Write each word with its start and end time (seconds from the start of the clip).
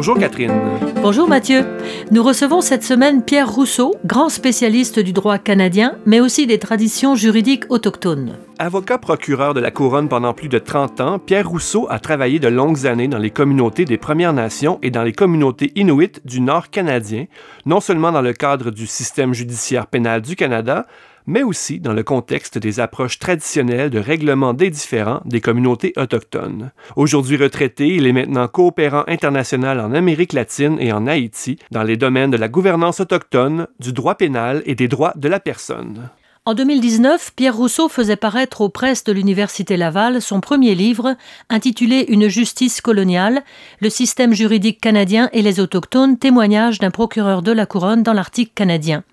Bonjour 0.00 0.18
Catherine. 0.18 0.58
Bonjour 1.02 1.28
Mathieu. 1.28 1.62
Nous 2.10 2.22
recevons 2.22 2.62
cette 2.62 2.82
semaine 2.82 3.22
Pierre 3.22 3.50
Rousseau, 3.50 3.94
grand 4.06 4.30
spécialiste 4.30 4.98
du 4.98 5.12
droit 5.12 5.36
canadien, 5.36 5.98
mais 6.06 6.20
aussi 6.20 6.46
des 6.46 6.58
traditions 6.58 7.16
juridiques 7.16 7.64
autochtones. 7.68 8.38
Avocat 8.58 8.96
procureur 8.96 9.52
de 9.52 9.60
la 9.60 9.70
Couronne 9.70 10.08
pendant 10.08 10.32
plus 10.32 10.48
de 10.48 10.58
30 10.58 11.02
ans, 11.02 11.18
Pierre 11.18 11.46
Rousseau 11.46 11.86
a 11.90 11.98
travaillé 11.98 12.38
de 12.38 12.48
longues 12.48 12.86
années 12.86 13.08
dans 13.08 13.18
les 13.18 13.28
communautés 13.28 13.84
des 13.84 13.98
Premières 13.98 14.32
Nations 14.32 14.78
et 14.82 14.90
dans 14.90 15.02
les 15.02 15.12
communautés 15.12 15.70
inuites 15.76 16.26
du 16.26 16.40
Nord 16.40 16.70
canadien, 16.70 17.26
non 17.66 17.80
seulement 17.80 18.10
dans 18.10 18.22
le 18.22 18.32
cadre 18.32 18.70
du 18.70 18.86
système 18.86 19.34
judiciaire 19.34 19.86
pénal 19.86 20.22
du 20.22 20.34
Canada, 20.34 20.86
mais 21.30 21.44
aussi 21.44 21.78
dans 21.78 21.92
le 21.92 22.02
contexte 22.02 22.58
des 22.58 22.80
approches 22.80 23.20
traditionnelles 23.20 23.88
de 23.88 24.00
règlement 24.00 24.52
des 24.52 24.68
différends 24.68 25.22
des 25.24 25.40
communautés 25.40 25.92
autochtones. 25.96 26.72
Aujourd'hui 26.96 27.36
retraité, 27.36 27.86
il 27.94 28.06
est 28.06 28.12
maintenant 28.12 28.48
coopérant 28.48 29.04
international 29.06 29.78
en 29.78 29.94
Amérique 29.94 30.32
latine 30.32 30.76
et 30.80 30.92
en 30.92 31.06
Haïti 31.06 31.56
dans 31.70 31.84
les 31.84 31.96
domaines 31.96 32.32
de 32.32 32.36
la 32.36 32.48
gouvernance 32.48 32.98
autochtone, 32.98 33.68
du 33.78 33.92
droit 33.92 34.16
pénal 34.16 34.62
et 34.66 34.74
des 34.74 34.88
droits 34.88 35.14
de 35.14 35.28
la 35.28 35.38
personne. 35.38 36.10
En 36.46 36.54
2019, 36.54 37.32
Pierre 37.36 37.54
Rousseau 37.54 37.88
faisait 37.88 38.16
paraître 38.16 38.62
aux 38.62 38.70
presses 38.70 39.04
de 39.04 39.12
l'Université 39.12 39.76
Laval 39.76 40.22
son 40.22 40.40
premier 40.40 40.74
livre, 40.74 41.14
intitulé 41.50 42.06
Une 42.08 42.28
justice 42.28 42.80
coloniale, 42.80 43.44
le 43.80 43.90
système 43.90 44.32
juridique 44.32 44.80
canadien 44.80 45.28
et 45.34 45.42
les 45.42 45.60
autochtones, 45.60 46.18
témoignage 46.18 46.78
d'un 46.78 46.90
procureur 46.90 47.42
de 47.42 47.52
la 47.52 47.66
couronne 47.66 48.02
dans 48.02 48.14
l'Arctique 48.14 48.54
canadien. 48.54 49.04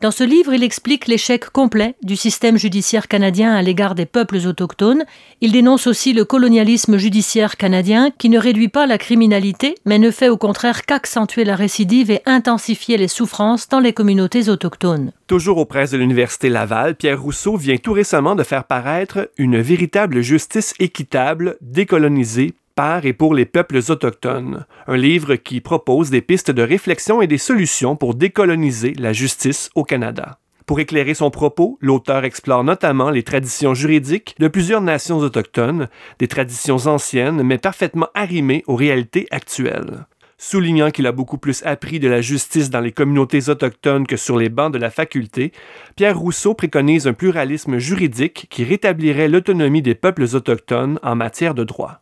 Dans 0.00 0.10
ce 0.10 0.24
livre, 0.24 0.52
il 0.52 0.62
explique 0.62 1.06
l'échec 1.06 1.50
complet 1.50 1.94
du 2.02 2.16
système 2.16 2.58
judiciaire 2.58 3.08
canadien 3.08 3.54
à 3.54 3.62
l'égard 3.62 3.94
des 3.94 4.06
peuples 4.06 4.36
autochtones. 4.46 5.04
Il 5.40 5.52
dénonce 5.52 5.86
aussi 5.86 6.12
le 6.12 6.24
colonialisme 6.24 6.96
judiciaire 6.96 7.56
canadien 7.56 8.10
qui 8.18 8.28
ne 8.28 8.38
réduit 8.38 8.68
pas 8.68 8.86
la 8.86 8.98
criminalité, 8.98 9.74
mais 9.84 9.98
ne 9.98 10.10
fait 10.10 10.28
au 10.28 10.36
contraire 10.36 10.84
qu'accentuer 10.84 11.44
la 11.44 11.56
récidive 11.56 12.10
et 12.10 12.22
intensifier 12.26 12.96
les 12.96 13.08
souffrances 13.08 13.68
dans 13.68 13.80
les 13.80 13.92
communautés 13.92 14.48
autochtones. 14.48 15.12
Toujours 15.26 15.58
aux 15.58 15.64
presses 15.64 15.92
de 15.92 15.98
l'Université 15.98 16.48
Laval, 16.48 16.96
Pierre 16.96 17.22
Rousseau 17.22 17.56
vient 17.56 17.76
tout 17.76 17.92
récemment 17.92 18.34
de 18.34 18.42
faire 18.42 18.64
paraître 18.64 19.30
Une 19.38 19.60
véritable 19.60 20.20
justice 20.20 20.74
équitable, 20.78 21.56
décolonisée, 21.60 22.54
par 22.74 23.06
et 23.06 23.12
pour 23.12 23.34
les 23.34 23.44
peuples 23.44 23.80
autochtones, 23.88 24.66
un 24.86 24.96
livre 24.96 25.36
qui 25.36 25.60
propose 25.60 26.10
des 26.10 26.22
pistes 26.22 26.50
de 26.50 26.62
réflexion 26.62 27.22
et 27.22 27.26
des 27.26 27.38
solutions 27.38 27.96
pour 27.96 28.14
décoloniser 28.14 28.94
la 28.94 29.12
justice 29.12 29.70
au 29.74 29.84
Canada. 29.84 30.38
Pour 30.66 30.80
éclairer 30.80 31.14
son 31.14 31.30
propos, 31.30 31.78
l'auteur 31.80 32.24
explore 32.24 32.64
notamment 32.64 33.10
les 33.10 33.22
traditions 33.22 33.74
juridiques 33.74 34.34
de 34.38 34.48
plusieurs 34.48 34.80
nations 34.80 35.18
autochtones, 35.18 35.88
des 36.18 36.28
traditions 36.28 36.86
anciennes 36.86 37.42
mais 37.42 37.58
parfaitement 37.58 38.08
arrimées 38.14 38.64
aux 38.66 38.76
réalités 38.76 39.26
actuelles. 39.30 40.06
Soulignant 40.38 40.90
qu'il 40.90 41.06
a 41.06 41.12
beaucoup 41.12 41.38
plus 41.38 41.62
appris 41.64 42.00
de 42.00 42.08
la 42.08 42.20
justice 42.20 42.70
dans 42.70 42.80
les 42.80 42.92
communautés 42.92 43.48
autochtones 43.48 44.06
que 44.06 44.16
sur 44.16 44.36
les 44.36 44.48
bancs 44.48 44.72
de 44.72 44.78
la 44.78 44.90
faculté, 44.90 45.52
Pierre 45.96 46.18
Rousseau 46.18 46.54
préconise 46.54 47.06
un 47.06 47.12
pluralisme 47.12 47.78
juridique 47.78 48.46
qui 48.50 48.64
rétablirait 48.64 49.28
l'autonomie 49.28 49.82
des 49.82 49.94
peuples 49.94 50.26
autochtones 50.34 50.98
en 51.02 51.14
matière 51.14 51.54
de 51.54 51.64
droit. 51.64 52.00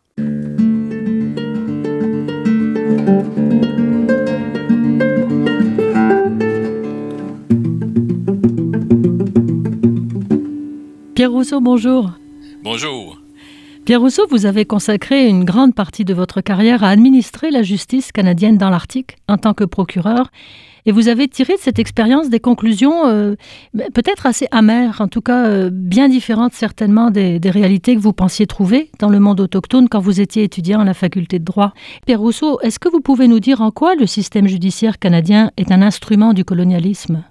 Pierre 11.15 11.31
Rousseau, 11.31 11.61
bonjour. 11.61 12.11
Bonjour. 12.63 13.17
Pierre 13.85 14.01
Rousseau, 14.01 14.25
vous 14.29 14.45
avez 14.45 14.65
consacré 14.65 15.27
une 15.27 15.45
grande 15.45 15.75
partie 15.75 16.05
de 16.05 16.13
votre 16.13 16.41
carrière 16.41 16.83
à 16.83 16.89
administrer 16.89 17.51
la 17.51 17.63
justice 17.63 18.11
canadienne 18.11 18.57
dans 18.57 18.69
l'Arctique 18.69 19.17
en 19.27 19.37
tant 19.37 19.53
que 19.53 19.63
procureur. 19.63 20.31
Et 20.85 20.91
vous 20.91 21.07
avez 21.07 21.27
tiré 21.27 21.53
de 21.53 21.59
cette 21.59 21.79
expérience 21.79 22.29
des 22.29 22.39
conclusions 22.39 23.07
euh, 23.07 23.35
peut-être 23.93 24.25
assez 24.25 24.47
amères, 24.51 25.01
en 25.01 25.07
tout 25.07 25.21
cas 25.21 25.45
euh, 25.45 25.69
bien 25.71 26.09
différentes 26.09 26.53
certainement 26.53 27.11
des, 27.11 27.39
des, 27.39 27.49
réalités 27.49 27.95
que 27.95 28.01
vous 28.01 28.13
pensiez 28.13 28.47
trouver 28.47 28.89
dans 28.99 29.09
le 29.09 29.19
monde 29.19 29.39
autochtone 29.39 29.89
quand 29.89 29.99
vous 29.99 30.19
étiez 30.19 30.43
étudiant 30.43 30.81
à 30.81 30.85
la 30.85 30.93
faculté 30.93 31.39
de 31.39 31.45
droit. 31.45 31.73
Pierre 32.05 32.19
Rousseau, 32.19 32.59
est-ce 32.61 32.79
que 32.79 32.89
vous 32.89 33.01
pouvez 33.01 33.27
nous 33.27 33.39
dire 33.39 33.61
en 33.61 33.71
quoi 33.71 33.95
le 33.95 34.05
système 34.05 34.47
judiciaire 34.47 34.99
canadien 34.99 35.51
est 35.57 35.71
un 35.71 35.81
instrument 35.81 36.33
du 36.33 36.43
colonialisme? 36.43 37.23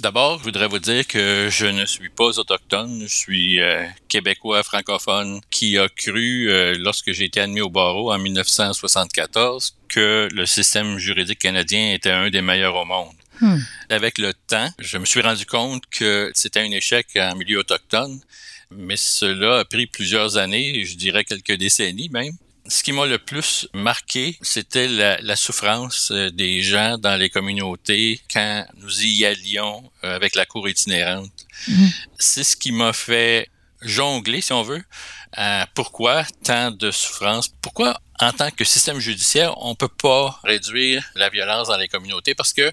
D'abord, 0.00 0.38
je 0.38 0.44
voudrais 0.44 0.68
vous 0.68 0.78
dire 0.78 1.06
que 1.06 1.48
je 1.50 1.66
ne 1.66 1.86
suis 1.86 2.10
pas 2.10 2.38
autochtone, 2.38 3.02
je 3.02 3.14
suis 3.14 3.60
euh, 3.60 3.84
québécois 4.08 4.62
francophone 4.62 5.40
qui 5.50 5.78
a 5.78 5.88
cru, 5.88 6.50
euh, 6.50 6.76
lorsque 6.78 7.12
j'ai 7.12 7.24
été 7.24 7.40
admis 7.40 7.62
au 7.62 7.70
barreau 7.70 8.12
en 8.12 8.18
1974, 8.18 9.74
que 9.88 10.28
le 10.32 10.44
système 10.44 10.98
juridique 10.98 11.38
canadien 11.38 11.94
était 11.94 12.10
un 12.10 12.28
des 12.28 12.42
meilleurs 12.42 12.76
au 12.76 12.84
monde. 12.84 13.14
Hmm. 13.40 13.58
Avec 13.88 14.18
le 14.18 14.34
temps, 14.34 14.68
je 14.78 14.98
me 14.98 15.06
suis 15.06 15.22
rendu 15.22 15.46
compte 15.46 15.84
que 15.90 16.30
c'était 16.34 16.60
un 16.60 16.70
échec 16.70 17.06
en 17.16 17.34
milieu 17.34 17.60
autochtone, 17.60 18.20
mais 18.70 18.96
cela 18.96 19.60
a 19.60 19.64
pris 19.64 19.86
plusieurs 19.86 20.36
années, 20.36 20.84
je 20.84 20.96
dirais 20.96 21.24
quelques 21.24 21.54
décennies 21.54 22.10
même. 22.10 22.32
Ce 22.68 22.82
qui 22.82 22.92
m'a 22.92 23.06
le 23.06 23.18
plus 23.18 23.68
marqué, 23.72 24.36
c'était 24.42 24.88
la, 24.88 25.18
la, 25.20 25.36
souffrance 25.36 26.10
euh, 26.10 26.30
des 26.30 26.62
gens 26.62 26.98
dans 26.98 27.16
les 27.16 27.30
communautés 27.30 28.20
quand 28.32 28.66
nous 28.76 29.04
y 29.04 29.24
allions 29.24 29.90
euh, 30.04 30.16
avec 30.16 30.34
la 30.34 30.46
cour 30.46 30.68
itinérante. 30.68 31.32
Mhm. 31.68 31.90
C'est 32.18 32.44
ce 32.44 32.56
qui 32.56 32.72
m'a 32.72 32.92
fait 32.92 33.48
jongler, 33.82 34.40
si 34.40 34.52
on 34.52 34.62
veut, 34.62 34.82
à 35.32 35.66
pourquoi 35.74 36.24
tant 36.44 36.70
de 36.70 36.90
souffrance, 36.90 37.48
pourquoi 37.60 38.00
en 38.20 38.32
tant 38.32 38.50
que 38.50 38.64
système 38.64 38.98
judiciaire, 38.98 39.54
on 39.62 39.74
peut 39.74 39.88
pas 39.88 40.40
réduire 40.42 41.04
la 41.14 41.28
violence 41.28 41.68
dans 41.68 41.76
les 41.76 41.88
communautés 41.88 42.34
parce 42.34 42.52
que 42.52 42.72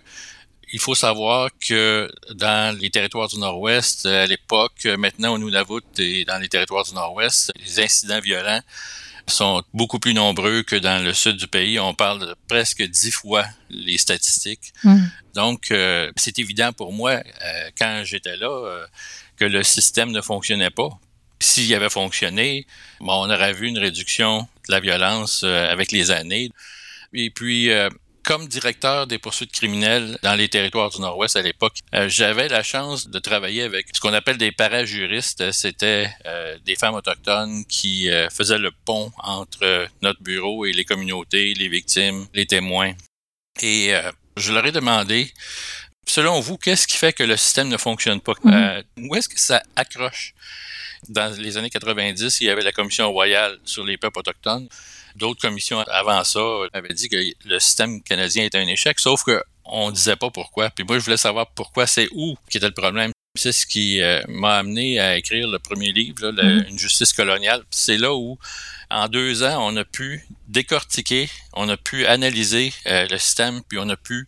il 0.72 0.80
faut 0.80 0.96
savoir 0.96 1.52
que 1.60 2.12
dans 2.32 2.76
les 2.76 2.90
territoires 2.90 3.28
du 3.28 3.38
Nord-Ouest, 3.38 4.08
à 4.08 4.26
l'époque, 4.26 4.86
maintenant 4.98 5.34
au 5.34 5.38
Nunavut 5.38 5.84
et 6.00 6.26
dans 6.26 6.40
les 6.40 6.50
territoires 6.50 6.84
du 6.84 6.96
Nord-Ouest, 6.96 7.52
les 7.64 7.80
incidents 7.80 8.20
violents 8.20 8.62
sont 9.28 9.64
beaucoup 9.74 10.00
plus 10.00 10.14
nombreux 10.14 10.64
que 10.64 10.76
dans 10.76 11.04
le 11.04 11.14
sud 11.14 11.38
du 11.38 11.48
pays. 11.48 11.80
On 11.80 11.94
parle 11.94 12.20
de 12.20 12.36
presque 12.48 12.84
dix 12.84 13.12
fois 13.12 13.46
les 13.70 13.98
statistiques. 13.98 14.74
Hmm. 14.84 15.06
Donc, 15.34 15.72
euh, 15.72 16.12
c'est 16.16 16.40
évident 16.40 16.74
pour 16.74 16.94
moi, 16.94 17.12
euh, 17.12 17.70
quand 17.78 18.02
j'étais 18.04 18.38
là, 18.38 18.50
euh, 18.50 18.86
que 19.38 19.46
le 19.46 19.64
système 19.64 20.12
ne 20.12 20.22
fonctionnait 20.22 20.70
pas. 20.70 20.90
S'il 21.40 21.74
avait 21.74 21.90
fonctionné, 21.90 22.66
bon, 23.00 23.26
on 23.26 23.30
aurait 23.30 23.54
vu 23.54 23.68
une 23.68 23.78
réduction 23.78 24.48
de 24.68 24.72
la 24.72 24.80
violence 24.80 25.44
avec 25.44 25.92
les 25.92 26.10
années. 26.10 26.50
Et 27.14 27.30
puis, 27.30 27.70
comme 28.24 28.48
directeur 28.48 29.06
des 29.06 29.20
poursuites 29.20 29.52
criminelles 29.52 30.18
dans 30.24 30.36
les 30.36 30.48
territoires 30.48 30.90
du 30.90 31.02
Nord-Ouest 31.02 31.36
à 31.36 31.42
l'époque, 31.42 31.80
euh, 31.94 32.08
j'avais 32.08 32.48
la 32.48 32.64
chance 32.64 33.10
de 33.10 33.20
travailler 33.20 33.64
avec 33.64 33.88
ce 33.94 34.00
qu'on 34.00 34.14
appelle 34.14 34.38
des 34.38 34.52
parajuristes. 34.52 35.52
C'était 35.52 36.10
euh, 36.26 36.58
des 36.66 36.76
femmes 36.76 36.96
autochtones 36.96 37.66
qui 37.66 38.10
euh, 38.10 38.30
faisaient 38.30 38.58
le 38.58 38.72
pont 38.86 39.12
entre 39.18 39.88
notre 40.02 40.22
bureau 40.24 40.66
et 40.66 40.72
les 40.72 40.86
communautés, 40.86 41.54
les 41.54 41.68
victimes, 41.68 42.26
les 42.34 42.46
témoins. 42.46 42.94
Et 43.62 43.94
je 44.36 44.52
leur 44.52 44.66
ai 44.66 44.72
demandé, 44.72 45.32
selon 46.08 46.40
vous, 46.40 46.58
qu'est-ce 46.58 46.88
qui 46.88 46.98
fait 46.98 47.14
que 47.14 47.24
le 47.24 47.38
système 47.38 47.68
ne 47.68 47.78
fonctionne 47.78 48.20
pas? 48.20 48.34
Mm-hmm. 48.44 48.84
où 48.98 49.16
est-ce 49.16 49.30
que 49.30 49.40
ça 49.40 49.62
accroche? 49.76 50.34
Dans 51.10 51.38
les 51.38 51.58
années 51.58 51.70
90, 51.70 52.42
il 52.42 52.48
y 52.48 52.50
avait 52.50 52.64
la 52.64 52.72
Commission 52.72 53.12
royale 53.12 53.60
sur 53.64 53.86
les 53.86 53.98
peuples 53.98 54.20
autochtones. 54.20 54.68
D'autres 55.16 55.42
commissions 55.42 55.80
avant 55.82 56.24
ça 56.24 56.42
avaient 56.74 56.94
dit 56.94 57.10
que 57.10 57.18
le 57.46 57.60
système 57.60 58.02
canadien 58.02 58.44
était 58.46 58.58
un 58.58 58.68
échec, 58.68 59.00
sauf 59.00 59.24
que 59.24 59.42
on 59.66 59.92
disait 59.92 60.16
pas 60.16 60.30
pourquoi. 60.30 60.70
Puis 60.70 60.84
moi, 60.84 61.00
je 61.00 61.04
voulais 61.04 61.18
savoir 61.18 61.48
pourquoi, 61.52 61.88
c'est 61.88 62.08
où 62.12 62.36
qui 62.50 62.58
était 62.58 62.68
le 62.68 62.74
problème. 62.74 63.12
C'est 63.36 63.52
ce 63.52 63.66
qui 63.66 64.02
euh, 64.02 64.22
m'a 64.28 64.58
amené 64.58 65.00
à 65.00 65.18
écrire 65.18 65.48
le 65.48 65.58
premier 65.58 65.92
livre, 65.92 66.32
mm-hmm. 66.32 66.70
Une 66.70 66.78
justice 66.78 67.14
coloniale. 67.14 67.64
C'est 67.72 67.98
là 67.98 68.14
où, 68.14 68.38
en 68.92 69.08
deux 69.08 69.44
ans, 69.44 69.58
on 69.68 69.76
a 69.78 69.86
pu 69.86 70.28
décortiquer, 70.48 71.30
on 71.54 71.68
a 71.70 71.78
pu 71.78 72.06
analyser 72.06 72.74
euh, 72.86 73.08
le 73.10 73.18
système, 73.18 73.62
puis 73.68 73.80
on 73.80 73.90
a 73.90 73.98
pu 73.98 74.28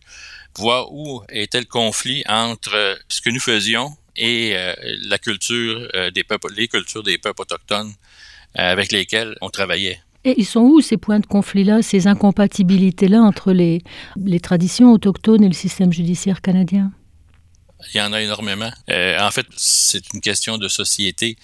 voir 0.56 0.92
où 0.92 1.22
était 1.28 1.60
le 1.60 1.66
conflit 1.66 2.24
entre 2.26 2.98
ce 3.08 3.20
que 3.20 3.30
nous 3.30 3.40
faisions 3.40 3.96
et 4.16 4.56
euh, 4.56 4.74
la 5.02 5.18
culture 5.18 5.88
des 6.12 6.24
peuples, 6.24 6.52
les 6.56 6.66
cultures 6.66 7.02
des 7.02 7.18
peuples 7.18 7.42
autochtones 7.42 7.92
avec 8.54 8.90
lesquels 8.90 9.36
on 9.42 9.50
travaillait. 9.50 10.00
Et 10.26 10.34
ils 10.38 10.44
sont 10.44 10.62
où 10.62 10.80
ces 10.80 10.96
points 10.96 11.20
de 11.20 11.26
conflit-là, 11.26 11.82
ces 11.82 12.08
incompatibilités-là 12.08 13.22
entre 13.22 13.52
les, 13.52 13.82
les 14.16 14.40
traditions 14.40 14.90
autochtones 14.92 15.44
et 15.44 15.48
le 15.48 15.54
système 15.54 15.92
judiciaire 15.92 16.40
canadien? 16.42 16.90
Il 17.94 17.98
y 17.98 18.00
en 18.00 18.12
a 18.12 18.20
énormément. 18.20 18.70
Euh, 18.90 19.20
en 19.20 19.30
fait, 19.30 19.46
c'est 19.56 20.02
une 20.12 20.20
question 20.20 20.58
de 20.58 20.66
société. 20.66 21.36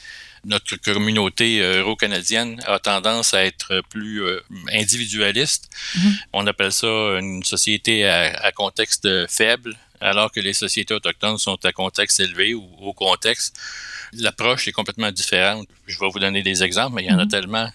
Notre 0.45 0.75
communauté 0.75 1.61
euro-canadienne 1.61 2.61
a 2.67 2.81
tendance 2.81 3.35
à 3.35 3.45
être 3.45 3.83
plus 3.89 4.21
individualiste. 4.73 5.71
Mm-hmm. 5.95 6.15
On 6.33 6.47
appelle 6.49 6.73
ça 6.73 6.89
une 7.21 7.45
société 7.45 8.09
à, 8.09 8.51
contexte 8.51 9.07
faible, 9.29 9.77
alors 10.01 10.33
que 10.33 10.41
les 10.41 10.55
sociétés 10.55 10.95
autochtones 10.95 11.39
sont 11.39 11.65
à 11.65 11.71
contexte 11.71 12.19
élevé 12.19 12.55
ou 12.55 12.69
au 12.81 12.93
contexte. 12.93 13.57
L'approche 14.15 14.69
est 14.69 14.73
complètement 14.73 15.11
différente. 15.11 15.67
Je 15.87 15.99
vais 15.99 16.09
vous 16.13 16.19
donner 16.19 16.43
des 16.43 16.63
exemples, 16.63 16.97
mais 16.97 17.05
il 17.05 17.11
y 17.11 17.13
en 17.13 17.19
a 17.19 17.25
mm-hmm. 17.25 17.31
tellement. 17.31 17.69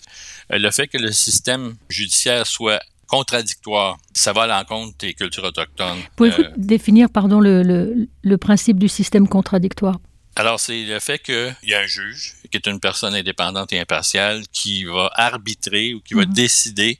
Le 0.50 0.72
fait 0.72 0.88
que 0.88 0.98
le 0.98 1.12
système 1.12 1.76
judiciaire 1.90 2.46
soit 2.46 2.82
contradictoire. 3.08 3.98
Ça 4.14 4.34
va 4.34 4.44
à 4.44 4.48
l'encontre 4.48 4.96
des 5.00 5.14
cultures 5.14 5.46
autochtones. 5.46 6.00
Pouvez-vous 6.16 6.44
euh, 6.44 6.52
définir, 6.58 7.10
pardon, 7.10 7.40
le, 7.40 7.64
le, 7.64 8.08
le, 8.22 8.38
principe 8.38 8.78
du 8.78 8.88
système 8.88 9.28
contradictoire? 9.28 10.00
Alors, 10.40 10.60
c'est 10.60 10.84
le 10.84 11.00
fait 11.00 11.18
qu'il 11.18 11.56
y 11.64 11.74
a 11.74 11.80
un 11.80 11.88
juge, 11.88 12.36
qui 12.52 12.58
est 12.58 12.68
une 12.68 12.80
personne 12.80 13.16
indépendante 13.16 13.74
et 13.74 13.80
impartiale, 13.80 14.44
qui 14.54 14.84
va 14.84 15.10
arbitrer 15.16 15.96
ou 15.96 16.00
qui 16.00 16.14
va 16.14 16.28
mhm. 16.28 16.34
décider 16.34 17.00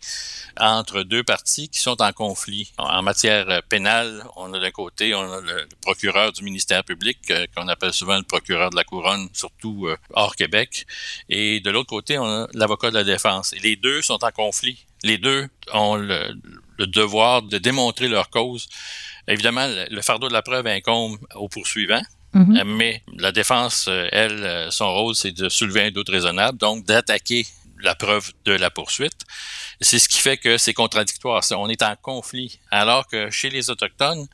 entre 0.60 1.04
deux 1.04 1.24
parties 1.24 1.70
qui 1.70 1.78
sont 1.80 2.02
en 2.02 2.12
conflit. 2.14 2.74
En 2.80 3.04
matière 3.04 3.62
pénale, 3.70 4.26
on 4.38 4.52
a 4.54 4.60
d'un 4.60 4.72
côté, 4.72 5.14
on 5.14 5.32
a 5.32 5.40
le 5.40 5.70
procureur 5.82 6.34
du 6.34 6.44
ministère 6.44 6.84
public, 6.84 7.20
euh, 7.30 7.46
qu'on 7.56 7.68
appelle 7.68 7.94
souvent 7.94 8.18
le 8.18 8.24
procureur 8.24 8.72
de 8.72 8.76
la 8.76 8.84
couronne, 8.84 9.30
surtout 9.34 9.86
euh, 9.86 9.96
hors 10.14 10.36
Québec, 10.36 10.88
et 11.30 11.60
de 11.60 11.70
l'autre 11.70 11.90
côté, 11.90 12.18
on 12.18 12.26
a 12.26 12.48
l'avocat 12.56 12.90
de 12.90 12.96
la 12.96 13.04
défense. 13.04 13.54
Et 13.54 13.60
les 13.60 13.76
deux 13.76 14.02
sont 14.02 14.24
en 14.24 14.32
conflit 14.32 14.88
les 15.04 15.18
deux 15.18 15.48
ont 15.74 15.96
le, 15.96 16.36
devoir 16.80 17.42
de 17.42 17.58
démontrer 17.58 18.08
leur 18.08 18.30
cause. 18.30 18.68
Évidemment, 19.28 19.68
le, 19.90 20.02
fardeau 20.02 20.28
de 20.28 20.34
la 20.34 20.42
preuve 20.42 20.68
incombe 20.68 21.18
au 21.36 21.50
poursuivant, 21.50 22.02
mhm. 22.40 22.76
mais 22.76 23.02
la 23.18 23.32
défense, 23.32 23.88
euh, 23.88 24.08
elle, 24.12 24.44
euh, 24.44 24.72
son 24.72 24.92
rôle, 24.92 25.16
c'est 25.16 25.32
de 25.32 25.50
soulever 25.50 25.84
un 25.84 25.92
doute 25.92 26.10
raisonnable, 26.10 26.58
donc 26.58 26.86
d'attaquer 26.86 27.46
la 27.82 27.96
preuve 27.96 28.32
de 28.46 28.54
la 28.54 28.70
poursuite. 28.70 29.22
C'est 29.82 30.00
ce 30.00 30.10
qui 30.10 30.20
fait 30.20 30.38
que 30.38 30.58
c'est 30.58 30.74
contradictoire. 30.74 31.44
On 31.52 31.70
est 31.70 31.84
en 31.84 31.96
conflit. 31.96 32.60
Alors 32.72 33.08
que 33.08 33.30
chez 33.30 33.50
les 33.50 33.70
Autochtones, 33.70 34.28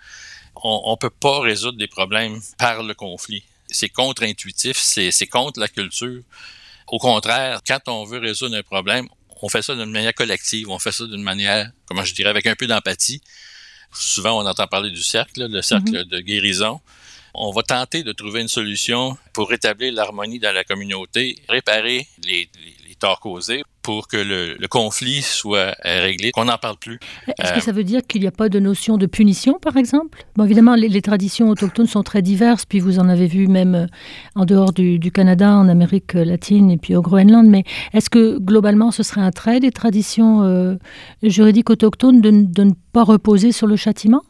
on 0.56 0.92
ne 0.92 0.96
peut 0.96 1.10
pas 1.10 1.40
résoudre 1.42 1.78
des 1.78 1.88
problèmes 1.88 2.40
par 2.58 2.84
le 2.84 2.94
conflit. 2.94 3.44
C'est 3.68 3.90
contre-intuitif, 3.90 4.78
c'est 4.78 5.28
contre 5.28 5.60
la 5.60 5.68
culture. 5.68 6.22
Au 6.88 7.00
contraire, 7.00 7.62
quand 7.68 7.80
on 7.88 8.06
veut 8.06 8.20
résoudre 8.20 8.56
un 8.56 8.64
problème, 8.64 9.08
on 9.42 9.50
fait 9.50 9.62
ça 9.62 9.76
d'une 9.76 9.92
manière 9.92 10.14
collective, 10.14 10.70
on 10.70 10.80
fait 10.80 10.92
ça 10.92 11.06
d'une 11.06 11.24
manière, 11.24 11.70
comment 11.86 12.06
je 12.06 12.14
dirais, 12.14 12.30
avec 12.30 12.48
un 12.48 12.56
peu 12.56 12.68
d'empathie. 12.68 13.22
Souvent, 13.92 14.42
on 14.42 14.46
entend 14.46 14.68
parler 14.68 14.90
du 14.90 15.04
cercle, 15.04 15.48
le 15.48 15.62
cercle 15.62 15.92
mm-hmm. 15.92 16.08
de 16.08 16.20
guérison. 16.20 16.80
On 17.34 17.52
va 17.52 17.64
tenter 17.64 18.04
de 18.04 18.12
trouver 18.12 18.42
une 18.42 18.48
solution 18.48 19.18
pour 19.34 19.50
rétablir 19.50 19.94
l'harmonie 19.94 20.40
dans 20.40 20.54
la 20.54 20.64
communauté, 20.64 21.36
réparer 21.50 22.08
les, 22.26 22.50
les 22.88 22.96
torts 22.96 23.20
causés 23.20 23.64
pour 23.84 24.08
que 24.08 24.18
le, 24.18 24.68
conflit 24.68 25.22
soit 25.22 25.76
euh, 25.86 26.02
réglé, 26.02 26.32
qu'on 26.32 26.46
n'en 26.46 26.58
parle 26.58 26.78
plus. 26.78 27.00
Est-ce 27.28 27.52
que 27.52 27.58
euh, 27.58 27.62
ça 27.62 27.72
veut 27.74 27.84
dire 27.84 28.02
qu'il 28.08 28.22
n'y 28.22 28.28
a 28.28 28.32
pas 28.32 28.50
de 28.50 28.58
notion 28.60 28.98
de 28.98 29.06
punition, 29.06 29.60
par 29.60 29.78
exemple? 29.78 30.26
Bon, 30.36 30.46
évidemment, 30.46 30.76
les, 30.76 31.02
traditions 31.02 31.50
autochtones 31.50 31.86
sont 31.86 32.02
très 32.02 32.22
diverses, 32.22 32.66
puis 32.66 32.80
vous 32.80 32.98
en 32.98 33.10
avez 33.10 33.28
vu 33.28 33.48
même 33.48 33.76
euh, 33.76 33.86
en 34.36 34.46
dehors 34.46 34.72
du, 34.72 35.12
Canada, 35.12 35.52
en 35.52 35.68
Amérique 35.68 36.14
latine 36.14 36.72
et 36.72 36.78
puis 36.78 36.96
au 36.96 37.02
Groenland, 37.02 37.46
mais 37.46 37.66
est-ce 37.92 38.10
que 38.10 38.40
globalement, 38.40 38.90
ce 38.92 39.04
serait 39.04 39.22
un 39.22 39.32
trait 39.32 39.60
des 39.60 39.72
traditions 39.72 40.78
juridiques 41.22 41.70
autochtones 41.70 42.22
de, 42.22 42.32
ne 42.32 42.72
pas 42.94 43.04
reposer 43.04 43.52
sur 43.52 43.68
le 43.68 43.76
châtiment? 43.76 44.24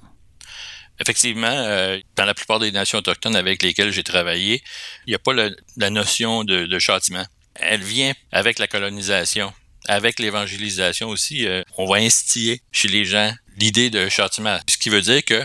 Effectivement, 1.00 1.98
dans 2.16 2.26
la 2.26 2.34
plupart 2.34 2.60
des 2.60 2.72
nations 2.72 3.00
autochtones 3.00 3.36
avec 3.36 3.64
lesquelles 3.64 3.92
j'ai 3.92 4.04
travaillé, 4.04 4.62
il 5.08 5.10
n'y 5.10 5.16
a 5.16 5.20
pas 5.20 5.34
la 5.34 5.90
notion 5.90 6.44
de 6.44 6.80
châtiment 6.80 7.26
elle 7.56 7.84
vient 7.84 8.14
avec 8.32 8.60
la 8.60 8.68
colonisation, 8.68 9.54
avec 9.88 10.20
l'évangélisation 10.20 11.10
aussi. 11.10 11.48
Euh, 11.48 11.64
on 11.78 11.88
va 11.88 11.98
instiller 11.98 12.62
chez 12.72 12.88
les 12.88 13.06
gens 13.06 13.32
l'idée 13.58 13.90
de 13.90 14.10
châtiment, 14.10 14.60
ce 14.68 14.78
qui 14.78 14.90
veut 14.90 15.02
dire 15.02 15.24
que 15.24 15.44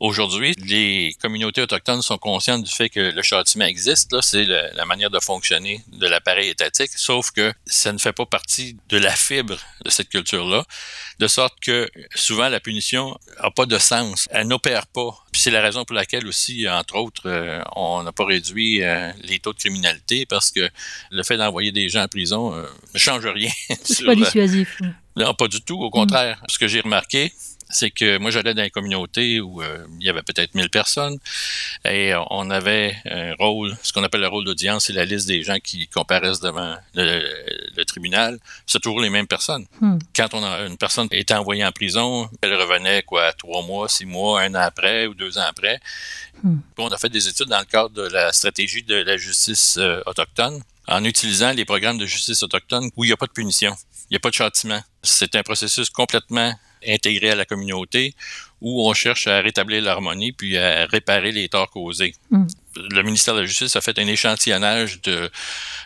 Aujourd'hui, 0.00 0.54
les 0.58 1.16
communautés 1.22 1.62
autochtones 1.62 2.02
sont 2.02 2.18
conscientes 2.18 2.64
du 2.64 2.70
fait 2.70 2.88
que 2.90 3.00
le 3.00 3.22
châtiment 3.22 3.64
existe. 3.64 4.20
C'est 4.20 4.44
la 4.44 4.84
manière 4.84 5.10
de 5.10 5.20
fonctionner 5.20 5.82
de 5.88 6.06
l'appareil 6.06 6.48
étatique, 6.48 6.90
sauf 6.94 7.30
que 7.30 7.52
ça 7.64 7.92
ne 7.92 7.98
fait 7.98 8.12
pas 8.12 8.26
partie 8.26 8.76
de 8.88 8.98
la 8.98 9.12
fibre 9.12 9.58
de 9.84 9.90
cette 9.90 10.08
culture-là, 10.08 10.64
de 11.20 11.28
sorte 11.28 11.54
que 11.60 11.88
souvent 12.14 12.48
la 12.48 12.60
punition 12.60 13.18
n'a 13.42 13.50
pas 13.50 13.66
de 13.66 13.78
sens. 13.78 14.28
Elle 14.30 14.48
n'opère 14.48 14.86
pas. 14.88 15.23
Puis 15.34 15.40
c'est 15.40 15.50
la 15.50 15.62
raison 15.62 15.84
pour 15.84 15.96
laquelle 15.96 16.28
aussi, 16.28 16.68
entre 16.68 16.94
autres, 16.94 17.22
euh, 17.26 17.60
on 17.74 18.04
n'a 18.04 18.12
pas 18.12 18.24
réduit 18.24 18.84
euh, 18.84 19.10
les 19.24 19.40
taux 19.40 19.52
de 19.52 19.58
criminalité 19.58 20.26
parce 20.26 20.52
que 20.52 20.70
le 21.10 21.22
fait 21.24 21.36
d'envoyer 21.36 21.72
des 21.72 21.88
gens 21.88 22.04
en 22.04 22.06
prison 22.06 22.54
euh, 22.54 22.62
ne 22.94 22.98
change 23.00 23.26
rien. 23.26 23.50
C'est 23.82 24.04
pas 24.04 24.14
dissuasif. 24.14 24.80
Non, 25.16 25.34
pas 25.34 25.48
du 25.48 25.60
tout. 25.60 25.82
Au 25.82 25.90
contraire, 25.90 26.40
ce 26.48 26.56
que 26.56 26.68
j'ai 26.68 26.78
remarqué, 26.78 27.32
c'est 27.74 27.90
que 27.90 28.18
moi 28.18 28.30
j'allais 28.30 28.54
dans 28.54 28.62
une 28.62 28.70
communauté 28.70 29.40
où 29.40 29.62
euh, 29.62 29.84
il 30.00 30.06
y 30.06 30.10
avait 30.10 30.22
peut-être 30.22 30.54
1000 30.54 30.70
personnes 30.70 31.18
et 31.84 32.12
on 32.30 32.48
avait 32.50 32.96
un 33.10 33.34
rôle, 33.34 33.76
ce 33.82 33.92
qu'on 33.92 34.04
appelle 34.04 34.20
le 34.20 34.28
rôle 34.28 34.44
d'audience, 34.44 34.86
c'est 34.86 34.92
la 34.92 35.04
liste 35.04 35.26
des 35.26 35.42
gens 35.42 35.58
qui 35.62 35.88
comparaissent 35.88 36.40
devant 36.40 36.76
le, 36.94 37.84
tribunal. 37.84 38.38
C'est 38.66 38.80
toujours 38.80 39.00
les 39.00 39.10
mêmes 39.10 39.26
personnes. 39.26 39.66
Hmm. 39.80 39.98
Quand 40.16 40.32
on 40.32 40.42
a 40.42 40.66
une 40.66 40.78
personne 40.78 41.08
était 41.10 41.34
envoyée 41.34 41.64
en 41.64 41.72
prison, 41.72 42.30
elle 42.40 42.54
revenait 42.54 43.02
quoi 43.02 43.32
trois 43.32 43.62
mois, 43.62 43.88
six 43.88 44.06
mois, 44.06 44.40
un 44.42 44.54
an 44.54 44.60
après 44.60 45.06
ou 45.06 45.14
deux 45.14 45.36
ans 45.36 45.44
après. 45.46 45.80
Hmm. 46.42 46.58
On 46.78 46.88
a 46.88 46.96
fait 46.96 47.10
des 47.10 47.28
études 47.28 47.48
dans 47.48 47.58
le 47.58 47.64
cadre 47.64 47.90
de 47.90 48.02
la 48.02 48.32
stratégie 48.32 48.82
de 48.82 48.96
la 48.96 49.16
justice 49.16 49.76
euh, 49.78 50.00
autochtone 50.06 50.62
en 50.86 51.04
utilisant 51.04 51.52
les 51.52 51.64
programmes 51.64 51.98
de 51.98 52.06
justice 52.06 52.42
autochtone 52.42 52.90
où 52.96 53.04
il 53.04 53.08
n'y 53.08 53.12
a 53.12 53.16
pas 53.16 53.26
de 53.26 53.32
punition, 53.32 53.74
il 54.10 54.14
n'y 54.14 54.16
a 54.16 54.20
pas 54.20 54.30
de 54.30 54.34
châtiment. 54.34 54.80
C'est 55.02 55.34
un 55.34 55.42
processus 55.42 55.90
complètement 55.90 56.54
intégré 56.86 57.30
à 57.30 57.34
la 57.34 57.44
communauté 57.44 58.14
où 58.60 58.88
on 58.88 58.94
cherche 58.94 59.26
à 59.26 59.40
rétablir 59.40 59.82
l'harmonie 59.82 60.32
puis 60.32 60.56
à 60.56 60.86
réparer 60.86 61.32
les 61.32 61.48
torts 61.48 61.70
causés. 61.70 62.14
Mm. 62.30 62.46
Le 62.76 63.02
ministère 63.02 63.34
de 63.34 63.40
la 63.40 63.46
Justice 63.46 63.76
a 63.76 63.80
fait 63.80 63.98
un 63.98 64.06
échantillonnage 64.06 65.02
de, 65.02 65.30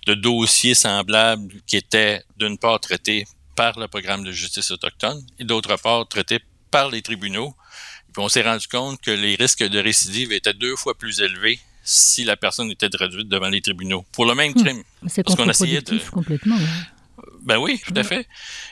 de 0.06 0.14
dossiers 0.14 0.74
semblables 0.74 1.52
qui 1.66 1.76
étaient 1.76 2.22
d'une 2.36 2.56
part 2.56 2.80
traités 2.80 3.26
par 3.56 3.78
le 3.78 3.88
programme 3.88 4.22
de 4.22 4.30
justice 4.30 4.70
autochtone 4.70 5.20
et 5.40 5.44
d'autre 5.44 5.76
part 5.82 6.06
traités 6.06 6.38
par 6.70 6.88
les 6.90 7.02
tribunaux. 7.02 7.54
Puis 8.12 8.22
on 8.22 8.28
s'est 8.28 8.42
rendu 8.42 8.68
compte 8.68 9.00
que 9.00 9.10
les 9.10 9.34
risques 9.34 9.64
de 9.64 9.80
récidive 9.80 10.30
étaient 10.30 10.54
deux 10.54 10.76
fois 10.76 10.96
plus 10.96 11.20
élevés 11.20 11.58
si 11.82 12.22
la 12.22 12.36
personne 12.36 12.70
était 12.70 12.88
traduite 12.88 13.28
devant 13.28 13.48
les 13.48 13.60
tribunaux 13.60 14.04
pour 14.12 14.26
le 14.26 14.34
même 14.36 14.52
mm. 14.52 14.62
crime. 14.62 14.82
C'est 15.08 15.24
contre-productif 15.24 16.10
complètement. 16.10 16.58
Ben 17.42 17.58
oui, 17.58 17.80
tout 17.86 17.94
à 17.96 18.02
fait. 18.02 18.26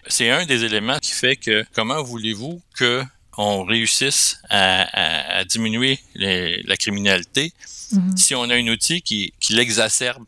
C'est 0.07 0.31
un 0.31 0.47
des 0.47 0.65
éléments 0.65 0.99
qui 0.99 1.13
fait 1.13 1.37
que 1.37 1.65
comment 1.75 2.03
voulez-vous 2.03 2.61
que 2.79 3.03
on 3.39 3.65
réussisse 3.65 4.41
à, 4.49 5.45
diminuer 5.45 5.99
la 6.15 6.77
criminalité 6.77 7.53
mhm. 7.93 8.17
si 8.17 8.35
on 8.35 8.45
a 8.45 8.55
un 8.55 8.67
outil 8.69 9.03
qui, 9.03 9.33
l'exacerbe? 9.51 10.25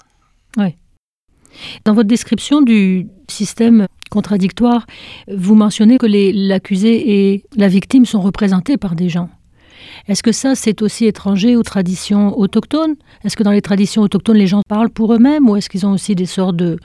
Oui. 0.56 0.74
Dans 1.84 1.94
votre 1.94 2.08
description 2.08 2.62
du 2.62 3.08
système 3.28 3.86
contradictoire, 4.10 4.86
vous 5.28 5.54
mentionnez 5.54 5.98
que 5.98 6.06
l'accusé 6.06 7.32
et 7.32 7.44
la 7.56 7.68
victime 7.68 8.06
sont 8.06 8.20
représentés 8.20 8.76
par 8.76 8.94
des 8.94 9.08
gens. 9.08 9.28
Est-ce 10.06 10.22
que 10.22 10.32
ça, 10.32 10.54
c'est 10.54 10.82
aussi 10.82 11.06
étranger 11.06 11.56
aux 11.56 11.62
traditions 11.62 12.38
autochtones? 12.38 12.94
Est-ce 13.24 13.36
que 13.36 13.42
dans 13.42 13.50
les 13.50 13.62
traditions 13.62 14.02
autochtones, 14.02 14.36
les 14.36 14.46
gens 14.46 14.62
parlent 14.68 14.90
pour 14.90 15.12
eux-mêmes 15.14 15.48
ou 15.48 15.56
est-ce 15.56 15.68
qu'ils 15.68 15.86
ont 15.86 15.92
aussi 15.92 16.14
des 16.14 16.26
sortes 16.26 16.56
de, 16.56 16.78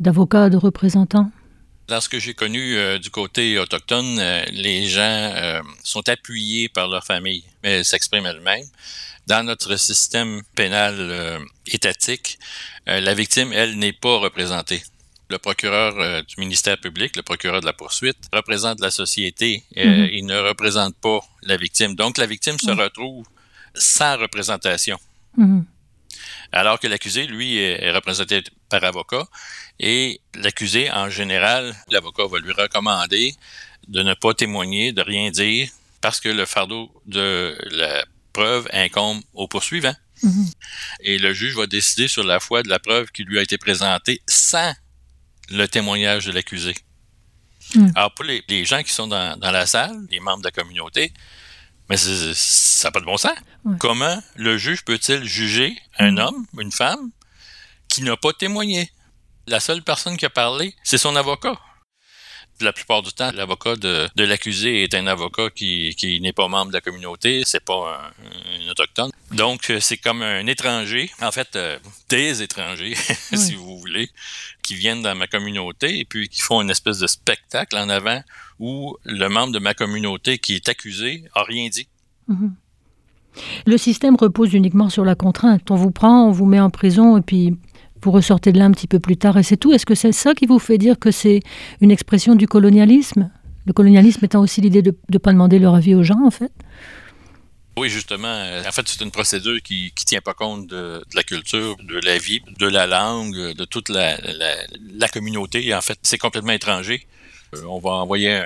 d'avocats, 0.00 0.50
de 0.50 0.56
représentants? 0.56 1.30
Dans 1.90 2.00
ce 2.00 2.08
que 2.08 2.20
j'ai 2.20 2.34
connu 2.34 2.76
euh, 2.76 3.00
du 3.00 3.10
côté 3.10 3.58
autochtone, 3.58 4.18
euh, 4.20 4.44
les 4.52 4.86
gens 4.86 5.00
euh, 5.02 5.60
sont 5.82 6.08
appuyés 6.08 6.68
par 6.68 6.86
leur 6.86 7.04
famille, 7.04 7.42
mais 7.62 7.70
elles 7.70 7.84
s'expriment 7.84 8.26
elles-mêmes. 8.26 8.66
Dans 9.26 9.44
notre 9.44 9.76
système 9.76 10.42
pénal 10.56 11.38
étatique, 11.66 12.38
la 12.86 13.14
victime, 13.14 13.52
elle, 13.52 13.78
n'est 13.78 13.92
pas 13.92 14.18
représentée. 14.18 14.82
Le 15.28 15.38
procureur 15.38 16.24
du 16.24 16.34
ministère 16.38 16.78
public, 16.78 17.14
le 17.14 17.22
procureur 17.22 17.60
de 17.60 17.66
la 17.66 17.72
poursuite, 17.72 18.16
représente 18.32 18.80
la 18.80 18.90
société. 18.90 19.62
et 19.76 20.18
Il 20.18 20.26
ne 20.26 20.36
représente 20.36 20.96
pas 20.96 21.20
la 21.44 21.56
victime. 21.56 21.94
Donc, 21.94 22.18
la 22.18 22.26
victime 22.26 22.58
se 22.58 22.72
retrouve 22.72 23.24
sans 23.74 24.16
représentation. 24.16 24.98
Mm-hmm. 25.38 25.62
Alors 26.52 26.80
que 26.80 26.86
l'accusé, 26.86 27.26
lui, 27.26 27.58
est 27.58 27.92
représenté 27.92 28.42
par 28.68 28.82
avocat. 28.84 29.26
Et 29.78 30.20
l'accusé, 30.34 30.90
en 30.90 31.08
général, 31.08 31.74
l'avocat 31.90 32.26
va 32.26 32.38
lui 32.38 32.52
recommander 32.52 33.34
de 33.88 34.02
ne 34.02 34.14
pas 34.14 34.34
témoigner, 34.34 34.92
de 34.92 35.02
rien 35.02 35.30
dire, 35.30 35.68
parce 36.00 36.20
que 36.20 36.28
le 36.28 36.46
fardeau 36.46 36.90
de 37.06 37.56
la 37.70 38.04
preuve 38.32 38.68
incombe 38.72 39.20
au 39.34 39.48
poursuivant. 39.48 39.94
Mm-hmm. 40.22 40.52
Et 41.00 41.18
le 41.18 41.32
juge 41.32 41.56
va 41.56 41.66
décider 41.66 42.08
sur 42.08 42.24
la 42.24 42.40
foi 42.40 42.62
de 42.62 42.68
la 42.68 42.78
preuve 42.78 43.10
qui 43.10 43.24
lui 43.24 43.38
a 43.38 43.42
été 43.42 43.58
présentée 43.58 44.20
sans 44.26 44.74
le 45.50 45.66
témoignage 45.66 46.26
de 46.26 46.32
l'accusé. 46.32 46.74
Mm. 47.74 47.88
Alors, 47.94 48.14
pour 48.14 48.24
les, 48.24 48.64
gens 48.64 48.82
qui 48.82 48.92
sont 48.92 49.06
dans, 49.06 49.38
la 49.40 49.66
salle, 49.66 49.96
les 50.10 50.20
membres 50.20 50.42
de 50.42 50.48
la 50.48 50.50
communauté, 50.50 51.12
Mais 51.90 51.96
ça 51.96 52.88
n'a 52.88 52.92
pas 52.92 53.00
de 53.00 53.04
bon 53.04 53.16
sens. 53.16 53.36
Comment 53.78 54.22
le 54.36 54.56
juge 54.56 54.84
peut-il 54.84 55.24
juger 55.24 55.76
un 55.98 56.12
mm. 56.12 56.18
homme, 56.18 56.46
une 56.58 56.72
femme, 56.72 57.10
qui 57.88 58.02
n'a 58.02 58.16
pas 58.16 58.32
témoigné? 58.32 58.90
La 59.46 59.60
seule 59.60 59.82
personne 59.82 60.16
qui 60.16 60.24
a 60.24 60.30
parlé, 60.30 60.74
c'est 60.84 60.98
son 60.98 61.16
avocat 61.16 61.58
la 62.64 62.72
plupart 62.72 63.02
du 63.02 63.12
temps, 63.12 63.30
l'avocat 63.32 63.76
de, 63.76 64.08
l'accusé 64.16 64.82
est 64.82 64.94
un 64.94 65.06
avocat 65.06 65.50
qui, 65.50 66.18
n'est 66.22 66.32
pas 66.32 66.48
membre 66.48 66.68
de 66.68 66.76
la 66.76 66.80
communauté, 66.80 67.42
c'est 67.44 67.64
pas 67.64 68.12
un, 68.12 68.70
autochtone. 68.70 69.10
Donc, 69.32 69.72
c'est 69.80 69.96
comme 69.96 70.22
un 70.22 70.46
étranger, 70.46 71.10
en 71.20 71.32
fait, 71.32 71.56
euh, 71.56 71.78
des 72.08 72.42
étrangers, 72.42 72.94
si 73.34 73.54
vous 73.54 73.78
voulez, 73.78 74.10
qui 74.62 74.74
viennent 74.74 75.02
dans 75.02 75.14
ma 75.14 75.26
communauté 75.26 75.98
et 75.98 76.04
puis 76.04 76.28
qui 76.28 76.40
font 76.40 76.60
une 76.60 76.70
espèce 76.70 76.98
de 76.98 77.06
spectacle 77.06 77.76
en 77.76 77.88
avant 77.88 78.22
où 78.60 78.94
le 79.04 79.28
membre 79.28 79.52
de 79.52 79.58
ma 79.58 79.74
communauté 79.74 80.38
qui 80.38 80.54
est 80.54 80.68
accusé 80.68 81.24
a 81.34 81.42
rien 81.42 81.68
dit. 81.68 81.88
Mhm. 82.28 82.54
Le 83.66 83.78
système 83.78 84.16
repose 84.16 84.54
uniquement 84.54 84.90
sur 84.90 85.04
la 85.04 85.14
contrainte. 85.14 85.70
On 85.70 85.76
vous 85.76 85.90
prend, 85.90 86.26
on 86.26 86.30
vous 86.30 86.46
met 86.46 86.60
en 86.60 86.70
prison 86.70 87.16
et 87.16 87.22
puis 87.22 87.56
vous 88.02 88.10
ressortez 88.10 88.52
de 88.52 88.58
là 88.58 88.66
un 88.66 88.70
petit 88.72 88.86
peu 88.86 89.00
plus 89.00 89.16
tard 89.16 89.38
et 89.38 89.42
c'est 89.42 89.56
tout. 89.56 89.72
Est-ce 89.72 89.86
que 89.86 89.94
c'est 89.94 90.12
ça 90.12 90.34
qui 90.34 90.46
vous 90.46 90.58
fait 90.58 90.78
dire 90.78 90.98
que 90.98 91.10
c'est 91.10 91.40
une 91.80 91.90
expression 91.90 92.34
du 92.34 92.46
colonialisme? 92.46 93.30
Le 93.66 93.72
colonialisme 93.72 94.24
étant 94.24 94.40
aussi 94.40 94.60
l'idée 94.60 94.82
de 94.82 94.96
ne 95.10 95.18
pas 95.18 95.32
demander 95.32 95.58
leur 95.58 95.74
avis 95.74 95.94
aux 95.94 96.02
gens, 96.02 96.24
en 96.24 96.30
fait? 96.30 96.52
Oui, 97.76 97.88
justement. 97.88 98.34
En 98.66 98.72
fait, 98.72 98.88
c'est 98.88 99.02
une 99.02 99.10
procédure 99.10 99.62
qui 99.62 99.92
ne 99.96 100.04
tient 100.04 100.20
pas 100.20 100.34
compte 100.34 100.66
de, 100.66 101.02
la 101.14 101.22
culture, 101.22 101.76
de 101.82 101.98
la 102.04 102.18
vie, 102.18 102.40
de 102.58 102.66
la 102.66 102.86
langue, 102.86 103.54
de 103.54 103.64
toute 103.64 103.88
la, 103.90 104.18
la, 104.98 105.08
communauté. 105.08 105.72
En 105.74 105.80
fait, 105.80 105.98
c'est 106.02 106.18
complètement 106.18 106.52
étranger. 106.52 107.06
Euh, 107.54 107.62
on 107.64 107.78
va 107.78 107.90
envoyer 107.90 108.42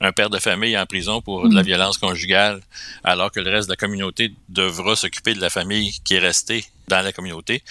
un, 0.00 0.12
père 0.12 0.30
de 0.30 0.38
famille 0.38 0.76
en 0.76 0.86
prison 0.86 1.20
pour 1.20 1.48
de 1.48 1.54
la 1.54 1.62
mm. 1.62 1.66
violence 1.66 1.98
conjugale, 1.98 2.60
alors 3.04 3.30
que 3.30 3.40
le 3.40 3.50
reste 3.50 3.68
de 3.68 3.72
la 3.72 3.76
communauté 3.76 4.32
devra 4.48 4.96
s'occuper 4.96 5.34
de 5.34 5.40
la 5.40 5.50
famille 5.50 5.92
qui 6.04 6.14
est 6.14 6.18
restée 6.18 6.64
dans 6.88 7.02
la 7.02 7.12
communauté. 7.12 7.62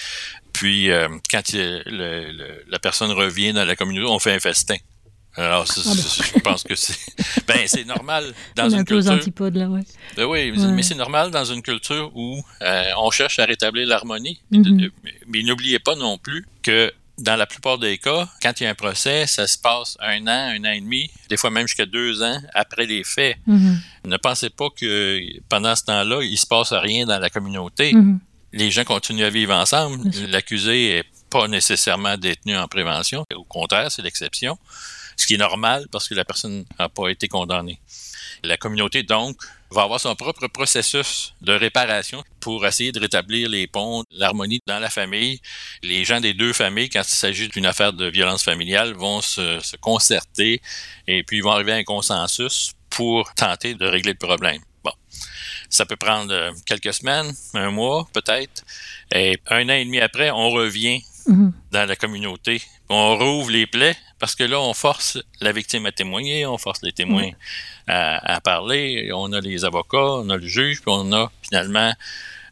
Puis, 0.53 0.89
euh, 0.89 1.07
quand 1.29 1.41
la 1.53 2.79
personne 2.79 3.11
revient 3.11 3.53
dans 3.53 3.65
la 3.65 3.75
communauté, 3.75 4.09
on 4.09 4.19
fait 4.19 4.33
un 4.33 4.39
festin. 4.39 4.77
Alors, 5.37 5.65
ah 5.69 5.81
ben. 5.85 5.93
je 5.93 6.39
pense 6.39 6.63
que 6.63 6.75
c'est. 6.75 6.97
Ben, 7.47 7.65
c'est 7.65 7.85
normal 7.85 8.33
dans 8.55 8.69
une 8.69 8.83
culture. 8.83 9.13
antipodes, 9.13 9.55
là, 9.55 9.69
ouais. 9.69 9.83
Ben 10.17 10.25
oui, 10.25 10.51
mais 10.51 10.83
c'est 10.83 10.95
normal 10.95 11.31
dans 11.31 11.45
une 11.45 11.61
culture 11.61 12.11
où 12.13 12.43
euh, 12.61 12.83
on 12.97 13.09
cherche 13.09 13.39
à 13.39 13.45
rétablir 13.45 13.87
l'harmonie. 13.87 14.41
Mm-hmm. 14.51 14.91
Mais 15.27 15.43
n'oubliez 15.43 15.79
pas 15.79 15.95
non 15.95 16.17
plus 16.17 16.45
que 16.61 16.91
dans 17.17 17.35
la 17.35 17.45
plupart 17.45 17.77
des 17.77 17.97
cas, 17.97 18.27
quand 18.41 18.59
il 18.59 18.63
y 18.63 18.67
a 18.67 18.69
un 18.69 18.75
procès, 18.75 19.25
ça 19.25 19.47
se 19.47 19.57
passe 19.57 19.97
un 19.99 20.21
an, 20.27 20.55
un 20.55 20.63
an 20.65 20.71
et 20.71 20.81
demi, 20.81 21.09
des 21.29 21.37
fois 21.37 21.49
même 21.49 21.67
jusqu'à 21.67 21.85
deux 21.85 22.21
ans 22.21 22.39
après 22.53 22.85
les 22.85 23.03
faits. 23.03 23.37
Mm-hmm. 23.47 23.77
Ne 24.05 24.17
pensez 24.17 24.49
pas 24.49 24.69
que 24.69 25.19
pendant 25.49 25.75
ce 25.75 25.83
temps-là, 25.85 26.21
il 26.21 26.37
se 26.37 26.45
passe 26.45 26.73
rien 26.73 27.05
dans 27.05 27.19
la 27.19 27.29
communauté. 27.29 27.93
Mm-hmm 27.93 28.19
les 28.53 28.71
gens 28.71 28.83
continuent 28.83 29.25
à 29.25 29.29
vivre 29.29 29.53
ensemble. 29.53 30.09
L'accusé 30.27 30.89
n'est 30.89 31.03
pas 31.29 31.47
nécessairement 31.47 32.17
détenu 32.17 32.57
en 32.57 32.67
prévention. 32.67 33.25
Au 33.35 33.43
contraire, 33.43 33.91
c'est 33.91 34.01
l'exception. 34.01 34.57
Ce 35.15 35.25
qui 35.25 35.35
est 35.35 35.39
normal 35.39 35.87
parce 35.91 36.07
que 36.07 36.15
la 36.15 36.25
personne 36.25 36.65
n'a 36.79 36.89
pas 36.89 37.09
été 37.09 37.27
condamnée. 37.27 37.79
La 38.43 38.57
communauté, 38.57 39.03
donc, 39.03 39.37
va 39.71 39.83
avoir 39.83 39.99
son 39.99 40.15
propre 40.15 40.47
processus 40.47 41.33
de 41.41 41.53
réparation 41.53 42.23
pour 42.39 42.65
essayer 42.65 42.91
de 42.91 42.99
rétablir 42.99 43.49
les 43.49 43.67
ponts, 43.67 44.03
l'harmonie 44.11 44.59
dans 44.65 44.79
la 44.79 44.89
famille. 44.89 45.39
Les 45.83 46.05
gens 46.05 46.21
des 46.21 46.33
deux 46.33 46.53
familles, 46.53 46.89
quand 46.89 47.01
il 47.01 47.15
s'agit 47.15 47.47
d'une 47.49 47.65
affaire 47.65 47.93
de 47.93 48.05
violence 48.05 48.43
familiale, 48.43 48.93
vont 48.93 49.21
se, 49.21 49.59
se, 49.59 49.75
concerter 49.77 50.61
et 51.07 51.23
puis 51.23 51.37
ils 51.37 51.43
vont 51.43 51.51
arriver 51.51 51.73
à 51.73 51.75
un 51.75 51.83
consensus 51.83 52.73
pour 52.89 53.33
tenter 53.33 53.73
de 53.73 53.85
régler 53.85 54.13
le 54.13 54.27
problème. 54.27 54.61
Bon. 54.83 54.91
Ça 55.69 55.85
peut 55.85 55.97
prendre 55.97 56.33
euh, 56.33 56.51
quelques 56.65 56.93
semaines, 56.93 57.33
un 57.53 57.71
mois 57.71 58.07
peut-être. 58.13 58.63
Et 59.13 59.39
un 59.47 59.67
an 59.69 59.73
et 59.73 59.85
demi 59.85 59.99
après, 59.99 60.31
on 60.31 60.49
revient 60.49 61.01
mhm. 61.27 61.51
dans 61.71 61.85
la 61.85 61.95
communauté. 61.95 62.61
On 62.89 63.17
rouvre 63.17 63.51
les 63.51 63.67
plaies 63.67 63.97
parce 64.19 64.35
que 64.35 64.43
là, 64.43 64.59
on 64.59 64.73
force 64.73 65.19
la 65.41 65.51
victime 65.51 65.85
à 65.85 65.91
témoigner, 65.91 66.45
on 66.45 66.57
force 66.57 66.81
les 66.81 66.91
témoins 66.91 67.29
à, 67.87 68.39
parler. 68.41 69.11
On 69.13 69.31
a 69.33 69.39
les 69.39 69.65
avocats, 69.65 69.97
on 69.97 70.29
a 70.29 70.37
le 70.37 70.47
juge, 70.47 70.81
puis 70.81 70.91
on 70.93 71.11
a 71.13 71.31
finalement 71.41 71.93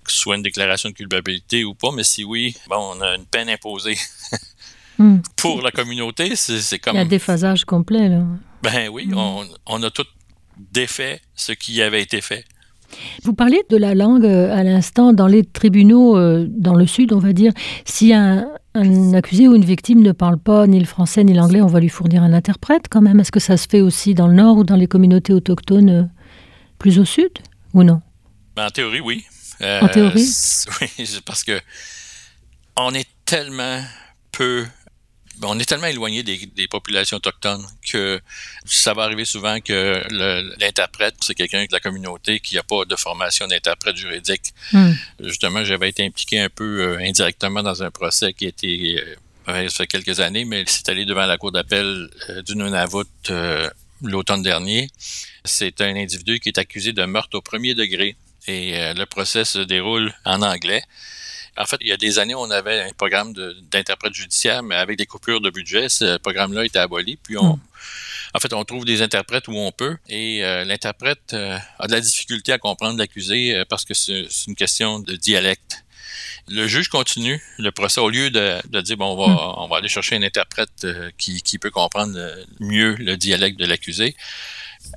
soit 0.07 0.35
une 0.35 0.43
déclaration 0.43 0.89
de 0.89 0.93
culpabilité 0.93 1.63
ou 1.63 1.73
pas, 1.73 1.91
mais 1.91 2.03
si 2.03 2.23
oui, 2.23 2.55
bon, 2.69 2.95
on 2.95 3.01
a 3.01 3.15
une 3.15 3.25
peine 3.25 3.49
imposée. 3.49 3.97
Mhm. 4.99 5.21
Pour 5.35 5.61
la 5.61 5.71
communauté, 5.71 6.35
c'est 6.35 6.79
comme... 6.79 6.95
Il 6.95 6.99
y 6.99 7.01
a 7.01 7.05
déphasage 7.05 7.65
complet, 7.65 8.09
là. 8.09 8.23
Ben 8.61 8.89
oui, 8.89 9.07
mhm. 9.07 9.17
on, 9.17 9.47
on, 9.65 9.83
a 9.83 9.89
tout 9.89 10.05
défait 10.71 11.21
ce 11.35 11.51
qui 11.51 11.81
avait 11.81 12.01
été 12.01 12.21
fait. 12.21 12.45
Vous 13.23 13.33
parliez 13.33 13.61
de 13.69 13.77
la 13.77 13.93
langue 13.93 14.25
euh, 14.25 14.55
à 14.55 14.63
l'instant 14.63 15.11
dans 15.11 15.27
les 15.27 15.43
tribunaux 15.43 16.17
euh, 16.17 16.45
dans 16.49 16.75
le 16.75 16.87
sud, 16.87 17.13
on 17.13 17.19
va 17.19 17.33
dire. 17.33 17.51
Si 17.83 18.13
un, 18.13 18.47
accusé 18.75 19.47
ou 19.47 19.55
une 19.55 19.65
victime 19.65 20.01
ne 20.01 20.11
parle 20.11 20.37
pas 20.37 20.67
ni 20.67 20.79
le 20.79 20.85
français 20.85 21.23
ni 21.23 21.33
l'anglais, 21.33 21.61
on 21.61 21.67
va 21.67 21.79
lui 21.79 21.89
fournir 21.89 22.23
un 22.23 22.33
interprète 22.33 22.85
quand 22.89 23.01
même. 23.01 23.19
Est-ce 23.19 23.31
que 23.31 23.39
ça 23.39 23.57
se 23.57 23.67
fait 23.69 23.81
aussi 23.81 24.13
dans 24.13 24.27
le 24.27 24.33
nord 24.33 24.57
ou 24.57 24.63
dans 24.63 24.75
les 24.75 24.87
communautés 24.87 25.33
autochtones 25.33 25.89
euh, 25.89 26.03
plus 26.77 26.99
au 26.99 27.05
sud 27.05 27.31
ou 27.73 27.83
non? 27.83 28.01
Ben, 28.55 28.67
En 28.67 28.69
théorie, 28.69 29.01
oui. 29.01 29.25
en 29.61 29.87
théorie? 29.87 30.29
Oui, 30.81 31.19
parce 31.25 31.43
que 31.43 31.59
on 32.77 32.93
est 32.93 33.07
tellement 33.25 33.81
peu 34.31 34.65
on 35.43 35.59
est 35.59 35.65
tellement 35.65 35.87
éloigné 35.87 36.23
des, 36.23 36.67
populations 36.67 37.17
autochtones 37.17 37.65
que 37.89 38.19
ça 38.65 38.93
va 38.93 39.03
arriver 39.03 39.25
souvent 39.25 39.59
que 39.59 40.01
l'interprète, 40.59 41.15
c'est 41.21 41.35
quelqu'un 41.35 41.63
de 41.63 41.71
la 41.71 41.79
communauté 41.79 42.39
qui 42.39 42.55
n'a 42.55 42.63
pas 42.63 42.85
de 42.85 42.95
formation 42.95 43.47
d'interprète 43.47 43.95
juridique. 43.95 44.53
Hmm. 44.71 44.93
Justement, 45.19 45.63
j'avais 45.63 45.89
été 45.89 46.05
impliqué 46.05 46.39
un 46.39 46.49
peu 46.49 46.81
euh, 46.81 46.99
indirectement 46.99 47.63
dans 47.63 47.83
un 47.83 47.91
procès 47.91 48.33
qui 48.33 48.45
a 48.45 48.49
été 48.49 49.03
euh, 49.47 49.69
ça 49.69 49.77
fait 49.77 49.87
quelques 49.87 50.19
années, 50.19 50.45
mais 50.45 50.63
c'est 50.67 50.89
allé 50.89 51.05
devant 51.05 51.25
la 51.25 51.37
cour 51.37 51.51
d'appel 51.51 52.09
euh, 52.29 52.41
du 52.41 52.55
Nunavut 52.55 53.05
l'automne 54.01 54.41
dernier. 54.41 54.89
C'est 55.43 55.81
un 55.81 55.95
individu 55.95 56.39
qui 56.39 56.49
est 56.49 56.59
accusé 56.59 56.91
de 56.93 57.03
meurtre 57.05 57.37
au 57.37 57.41
premier 57.41 57.73
degré 57.73 58.15
et 58.47 58.93
le 58.93 59.05
procès 59.05 59.45
se 59.45 59.59
déroule 59.59 60.13
en 60.25 60.41
anglais. 60.41 60.83
En 61.57 61.65
fait, 61.65 61.77
il 61.79 61.87
y 61.87 61.91
a 61.93 61.97
des 61.97 62.19
années, 62.19 62.35
on 62.35 62.51
avait 62.51 62.81
un 62.81 62.91
programme 62.97 63.33
d'interprète 63.71 64.13
judiciaire, 64.13 64.61
mais 64.61 64.75
avec 64.75 64.97
des 64.97 65.05
coupures 65.05 65.39
de 65.39 65.49
budget, 65.49 65.87
ce 65.87 66.17
programme-là 66.17 66.65
été 66.65 66.79
aboli. 66.79 67.17
Puis 67.17 67.37
on. 67.37 67.59
En 68.35 68.39
fait, 68.39 68.51
on 68.51 68.65
trouve 68.65 68.83
des 68.83 69.01
interprètes 69.01 69.47
où 69.47 69.55
on 69.55 69.71
peut, 69.71 69.95
et 70.09 70.43
euh, 70.43 70.65
l'interprète 70.65 71.31
euh, 71.31 71.57
a 71.79 71.87
de 71.87 71.93
la 71.93 72.01
difficulté 72.01 72.51
à 72.51 72.57
comprendre 72.57 72.97
l'accusé 72.97 73.55
euh, 73.55 73.63
parce 73.63 73.85
que 73.85 73.93
c'est 73.93 74.27
une 74.47 74.55
question 74.55 74.99
de 74.99 75.15
dialecte. 75.15 75.85
Le 76.49 76.67
juge 76.67 76.89
continue 76.89 77.41
le 77.57 77.71
procès 77.71 78.01
au 78.01 78.09
lieu 78.09 78.29
de, 78.31 78.81
dire 78.81 78.97
bon, 78.97 79.13
on 79.13 79.15
va, 79.15 79.33
hmm. 79.33 79.53
on 79.63 79.67
va 79.69 79.77
aller 79.77 79.87
chercher 79.87 80.17
un 80.17 80.21
interprète 80.21 80.85
qui, 81.17 81.41
qui 81.43 81.59
peut 81.59 81.71
comprendre 81.71 82.19
mieux 82.59 82.95
le 82.95 83.15
dialecte 83.15 83.57
de 83.57 83.65
l'accusé. 83.65 84.17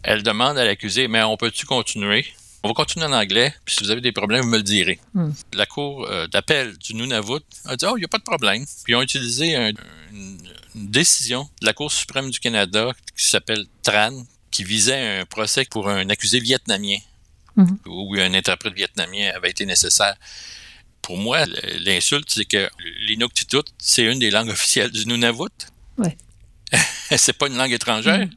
Elle 0.02 0.24
demande 0.24 0.58
à 0.58 0.64
l'accusé, 0.64 1.06
mais 1.06 1.22
on 1.22 1.36
peut-tu 1.36 1.64
continuer? 1.64 2.26
On 2.64 2.68
va 2.68 2.74
continuer 2.74 3.06
en 3.06 3.12
anglais, 3.12 3.54
puis 3.64 3.76
si 3.76 3.84
vous 3.84 3.90
avez 3.90 4.00
des 4.00 4.10
problèmes, 4.10 4.42
vous 4.42 4.48
me 4.48 4.56
le 4.56 4.64
direz. 4.64 4.98
Hmm. 5.14 5.30
La 5.52 5.66
Cour 5.66 6.06
euh, 6.06 6.26
d'appel 6.26 6.76
du 6.78 6.94
Nunavut 6.94 7.40
a 7.64 7.76
dit 7.76 7.84
Oh, 7.86 7.96
il 7.96 8.00
n'y 8.00 8.04
a 8.04 8.08
pas 8.08 8.18
de 8.18 8.24
problème. 8.24 8.64
Puis 8.82 8.92
ils 8.92 8.96
ont 8.96 9.02
utilisé 9.02 9.54
une, 9.54 10.38
décision 10.74 11.48
de 11.60 11.66
la 11.66 11.72
Cour 11.72 11.90
suprême 11.90 12.30
du 12.30 12.40
Canada 12.40 12.92
qui 13.16 13.26
s'appelle 13.26 13.64
TRAN, 13.82 14.24
qui 14.50 14.64
visait 14.64 15.20
un 15.20 15.24
procès 15.24 15.64
pour 15.70 15.88
un 15.88 16.08
accusé 16.10 16.40
vietnamien, 16.40 16.98
hmm. 17.56 17.76
où 17.86 18.14
un 18.18 18.34
interprète 18.34 18.74
vietnamien 18.74 19.30
avait 19.34 19.50
été 19.50 19.64
nécessaire. 19.64 20.16
Pour 21.00 21.16
moi, 21.16 21.44
l'insulte, 21.80 22.28
c'est 22.28 22.44
que 22.44 22.68
l'inuktitut, 23.06 23.64
c'est 23.78 24.04
une 24.04 24.18
des 24.18 24.30
langues 24.30 24.50
officielles 24.50 24.90
du 24.90 25.06
Nunavut. 25.06 25.46
Ouais. 25.96 26.16
c'est 27.16 27.32
pas 27.32 27.46
une 27.46 27.56
langue 27.56 27.72
étrangère. 27.72 28.26
Hmm. 28.26 28.30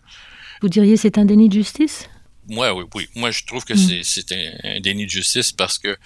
Vous 0.61 0.69
diriez 0.69 0.95
c'est 0.95 1.17
un 1.17 1.25
déni 1.25 1.49
de 1.49 1.53
justice? 1.53 2.07
Moi, 2.47 2.73
oui, 2.73 2.85
oui. 2.95 3.09
Moi, 3.15 3.31
je 3.31 3.43
trouve 3.45 3.63
que 3.65 3.73
mm. 3.73 4.03
c'est 4.03 4.31
un, 4.63 4.79
déni 4.79 5.05
de 5.05 5.11
justice 5.11 5.51
parce 5.51 5.77
que 5.77 5.97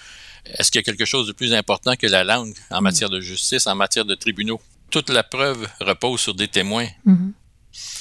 est-ce 0.46 0.70
qu'il 0.70 0.78
y 0.78 0.80
a 0.80 0.84
quelque 0.84 1.04
chose 1.04 1.26
de 1.26 1.32
plus 1.32 1.52
important 1.54 1.96
que 1.96 2.06
la 2.06 2.24
langue 2.24 2.54
en 2.70 2.80
mm. 2.80 2.84
matière 2.84 3.10
de 3.10 3.20
justice, 3.20 3.66
en 3.66 3.74
matière 3.74 4.04
de 4.04 4.14
tribunaux? 4.14 4.60
Toute 4.90 5.10
la 5.10 5.22
preuve 5.22 5.68
repose 5.80 6.20
sur 6.20 6.34
des 6.34 6.48
témoins. 6.48 6.88
Mm-hmm. 7.06 7.32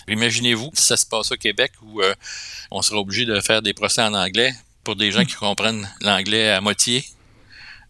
Imaginez-vous 0.07 0.71
si 0.73 0.83
ça 0.83 0.97
se 0.97 1.05
passe 1.05 1.31
au 1.31 1.35
Québec 1.35 1.71
où 1.81 2.01
euh, 2.01 2.13
on 2.71 2.81
serait 2.81 2.99
obligé 2.99 3.25
de 3.25 3.39
faire 3.41 3.61
des 3.61 3.73
procès 3.73 4.01
en 4.01 4.13
anglais 4.13 4.53
pour 4.83 4.95
des 4.95 5.11
gens 5.11 5.21
mm. 5.21 5.25
qui 5.25 5.35
comprennent 5.35 5.89
l'anglais 6.01 6.49
à 6.49 6.61
moitié. 6.61 7.03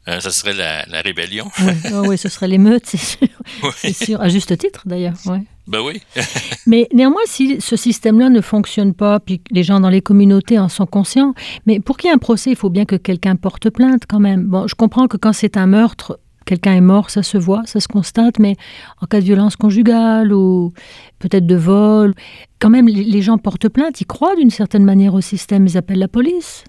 Euh, 0.08 0.20
ça 0.20 0.32
serait 0.32 0.54
la, 0.54 1.02
rébellion. 1.02 1.50
oui, 1.92 2.18
ce 2.18 2.30
serait 2.30 2.48
l'émeute, 2.48 2.86
c'est 2.86 2.98
sûr. 2.98 3.28
C'est 3.76 3.94
sûr. 3.94 4.22
À 4.22 4.30
juste 4.30 4.56
titre, 4.58 4.84
d'ailleurs. 4.86 5.16
Ouais. 5.26 5.42
Ben 5.68 5.82
oui. 5.82 6.02
mais 6.68 6.88
néanmoins, 6.94 7.22
si 7.26 7.60
ce 7.60 7.76
système-là 7.76 8.30
ne 8.30 8.42
fonctionne 8.42 8.94
pas, 8.94 9.20
puis 9.20 9.42
les 9.50 9.64
gens 9.64 9.80
dans 9.80 9.90
les 9.90 10.02
communautés 10.02 10.60
en 10.60 10.70
sont 10.70 10.86
conscients, 10.86 11.34
mais 11.66 11.80
pour 11.80 11.98
qu'il 11.98 12.10
y 12.10 12.12
ait 12.12 12.16
un 12.16 12.20
procès, 12.20 12.52
il 12.52 12.56
faut 12.56 12.70
bien 12.70 12.86
que 12.86 12.96
quelqu'un 12.96 13.36
porte 13.36 13.70
plainte 13.70 14.04
quand 14.08 14.20
même. 14.20 14.44
Bon, 14.44 14.68
je 14.68 14.76
comprends 14.76 15.08
que 15.08 15.18
quand 15.18 15.34
c'est 15.34 15.58
un 15.58 15.66
meurtre, 15.66 16.20
quelqu'un 16.46 16.74
est 16.74 16.82
mort, 16.82 17.10
ça 17.10 17.24
se 17.24 17.38
voit, 17.38 17.64
ça 17.66 17.80
se 17.80 17.88
constate, 17.88 18.38
mais 18.40 18.56
en 19.02 19.08
cas 19.08 19.20
de 19.20 19.26
violence 19.26 19.56
conjugale 19.56 20.32
ou 20.32 20.72
peut-être 21.20 21.48
de 21.48 21.56
vol, 21.56 22.14
quand 22.60 22.70
même, 22.70 22.88
les 22.88 23.22
gens 23.22 23.38
portent 23.38 23.70
plainte, 23.70 24.00
ils 24.02 24.06
croient 24.06 24.36
d'une 24.36 24.52
certaine 24.52 24.84
manière 24.84 25.14
au 25.14 25.22
système, 25.22 25.66
ils 25.66 25.78
appellent 25.78 26.00
la 26.00 26.08
police. 26.08 26.64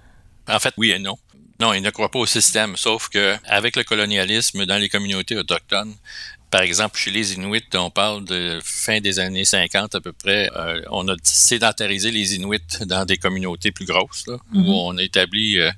En 0.48 0.58
fait, 0.58 0.72
oui 0.78 0.92
et 0.92 0.98
non. 0.98 1.16
Non, 1.58 1.72
ils 1.72 1.82
ne 1.82 1.90
croient 1.90 2.10
pas 2.10 2.18
au 2.18 2.26
système, 2.26 2.76
sauf 2.76 3.08
que 3.08 3.34
avec 3.46 3.76
le 3.76 3.84
colonialisme 3.84 4.66
dans 4.66 4.76
les 4.76 4.88
communautés 4.88 5.36
autochtones, 5.36 5.94
par 6.56 6.62
exemple, 6.62 6.96
chez 6.98 7.10
les 7.10 7.34
Inuits, 7.34 7.60
on 7.75 7.90
parle 7.90 8.25
de 8.25 8.60
fin 8.64 8.98
des 9.02 9.18
années 9.18 9.44
50 9.44 9.94
à 9.94 10.00
peu 10.00 10.14
près. 10.14 10.50
Euh, 10.56 10.80
on 10.90 11.06
a 11.06 11.14
sédentarisé 11.22 12.10
les 12.10 12.34
Inuits 12.36 12.60
dans 12.86 13.04
des 13.04 13.18
communautés 13.18 13.72
plus 13.72 13.84
grosses, 13.84 14.26
là, 14.26 14.38
où 14.54 14.60
Mhm. 14.60 14.68
on 14.70 14.96
a 14.96 15.02
établi 15.02 15.58
euh, 15.58 15.70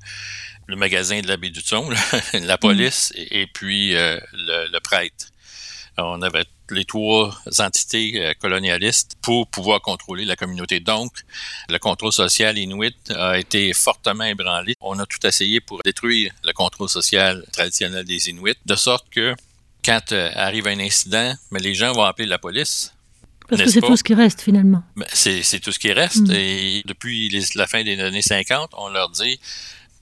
le 0.69 0.77
magasin 0.77 1.21
de 1.21 1.27
l'abbé 1.27 1.51
du 1.51 1.65
Thon, 1.65 1.89
la 2.33 2.55
Mhm. 2.55 2.59
police 2.61 3.13
et, 3.17 3.41
et 3.41 3.47
puis 3.49 3.97
euh, 3.97 4.21
le, 4.33 4.69
le 4.71 4.79
prêtre. 4.79 5.27
Alors, 5.97 6.13
on 6.17 6.23
avait 6.23 6.45
les 6.71 6.85
trois 6.85 7.37
entités 7.59 8.33
colonialistes 8.39 9.17
pour 9.21 9.49
pouvoir 9.49 9.81
contrôler 9.81 10.25
la 10.27 10.37
communauté. 10.37 10.79
Donc, 10.79 11.11
le 11.69 11.79
contrôle 11.79 12.13
social 12.13 12.57
inuit 12.57 12.95
a 13.11 13.37
été 13.37 13.73
fortement 13.73 14.23
ébranlé. 14.23 14.77
On 14.81 14.97
a 15.01 15.07
tout 15.07 15.27
essayé 15.27 15.61
pour 15.61 15.83
détruire 15.83 16.33
le 16.45 16.53
contrôle 16.53 16.89
social 16.89 17.45
traditionnel 17.53 18.05
des 18.05 18.29
Inuits, 18.31 18.55
de 18.65 18.77
sorte 18.77 19.07
que 19.11 19.35
quand 19.85 20.13
euh, 20.13 20.31
arrive 20.35 20.67
un 20.67 20.79
incident, 20.81 21.35
mais 21.51 21.61
les 21.61 21.75
gens 21.75 21.93
vont 21.93 22.05
appeler 22.05 22.27
la 22.29 22.39
police. 22.39 22.93
Parce 23.49 23.63
que 23.63 23.71
c'est 23.71 23.81
tout 23.81 23.97
ce 23.97 24.05
qui 24.05 24.13
reste 24.15 24.43
finalement. 24.43 24.83
Ben, 24.97 25.07
C'est 25.13 25.43
c'est 25.43 25.61
tout 25.61 25.73
ce 25.73 25.79
qui 25.79 25.91
reste. 25.93 26.29
Mm. 26.29 26.33
Et 26.33 26.83
depuis 26.85 27.31
les- 27.31 27.45
la 27.55 27.67
fin 27.67 27.83
des 27.83 27.99
années 28.01 28.21
50, 28.23 28.71
on 28.77 28.89
leur 28.91 29.09
dit 29.11 29.41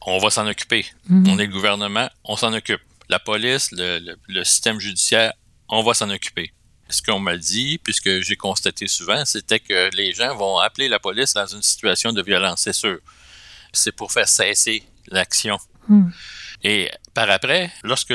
on 0.08 0.18
va 0.18 0.30
s'en 0.30 0.46
occuper. 0.46 0.86
Mhm. 1.08 1.28
On 1.30 1.38
est 1.38 1.46
le 1.46 1.52
gouvernement, 1.52 2.08
on 2.24 2.36
s'en 2.36 2.52
occupe. 2.52 2.80
La 3.08 3.18
police, 3.18 3.70
le, 3.72 3.98
le- 3.98 4.16
le 4.28 4.44
système 4.44 4.78
judiciaire, 4.80 5.32
on 5.68 5.82
va 5.82 5.94
s'en 5.94 6.10
occuper. 6.10 6.52
Ce 6.88 7.02
qu'on 7.02 7.18
m'a 7.18 7.36
dit, 7.36 7.78
puisque 7.82 8.20
j'ai 8.20 8.36
constaté 8.36 8.86
souvent, 8.86 9.24
c'était 9.24 9.58
que 9.58 9.90
les 9.96 10.12
gens 10.12 10.36
vont 10.36 10.58
appeler 10.58 10.88
la 10.88 11.00
police 11.00 11.34
dans 11.34 11.46
une 11.46 11.62
situation 11.62 12.12
de 12.12 12.22
violence, 12.22 12.60
c'est 12.62 12.72
sûr. 12.72 12.98
C'est 13.72 13.90
pour 13.92 14.12
faire 14.12 14.28
cesser 14.28 14.84
l'action. 15.08 15.58
Mhm. 15.88 16.12
Et 16.62 16.90
par 17.14 17.30
après, 17.30 17.70
lorsque 17.82 18.10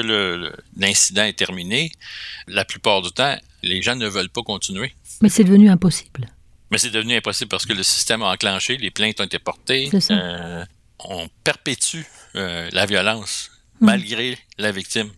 l'incident 0.76 1.24
est 1.24 1.38
terminé, 1.38 1.92
la 2.48 2.66
plupart 2.66 3.02
du 3.02 3.12
temps, 3.12 3.36
les 3.64 3.82
gens 3.82 3.96
ne 3.96 4.08
veulent 4.08 4.30
pas 4.30 4.42
continuer. 4.44 4.94
Mais 5.22 5.30
c'est 5.30 5.44
devenu 5.44 5.70
impossible. 5.70 6.28
Mais 6.72 6.78
c'est 6.78 6.90
devenu 6.90 7.16
impossible 7.16 7.50
parce 7.50 7.66
que 7.66 7.74
le 7.74 7.84
système 7.84 8.22
a 8.24 8.32
enclenché, 8.32 8.78
les 8.78 8.92
plaintes 8.92 9.20
ont 9.20 9.26
été 9.26 9.40
portées. 9.40 9.90
Ça. 10.00 10.14
euh, 10.14 10.66
on 11.00 11.28
perpétue 11.44 12.04
euh, 12.36 12.70
la 12.72 12.86
violence 12.86 13.50
Mhm. 13.82 13.88
malgré 13.88 14.38
la 14.60 14.72
victime. 14.72 15.10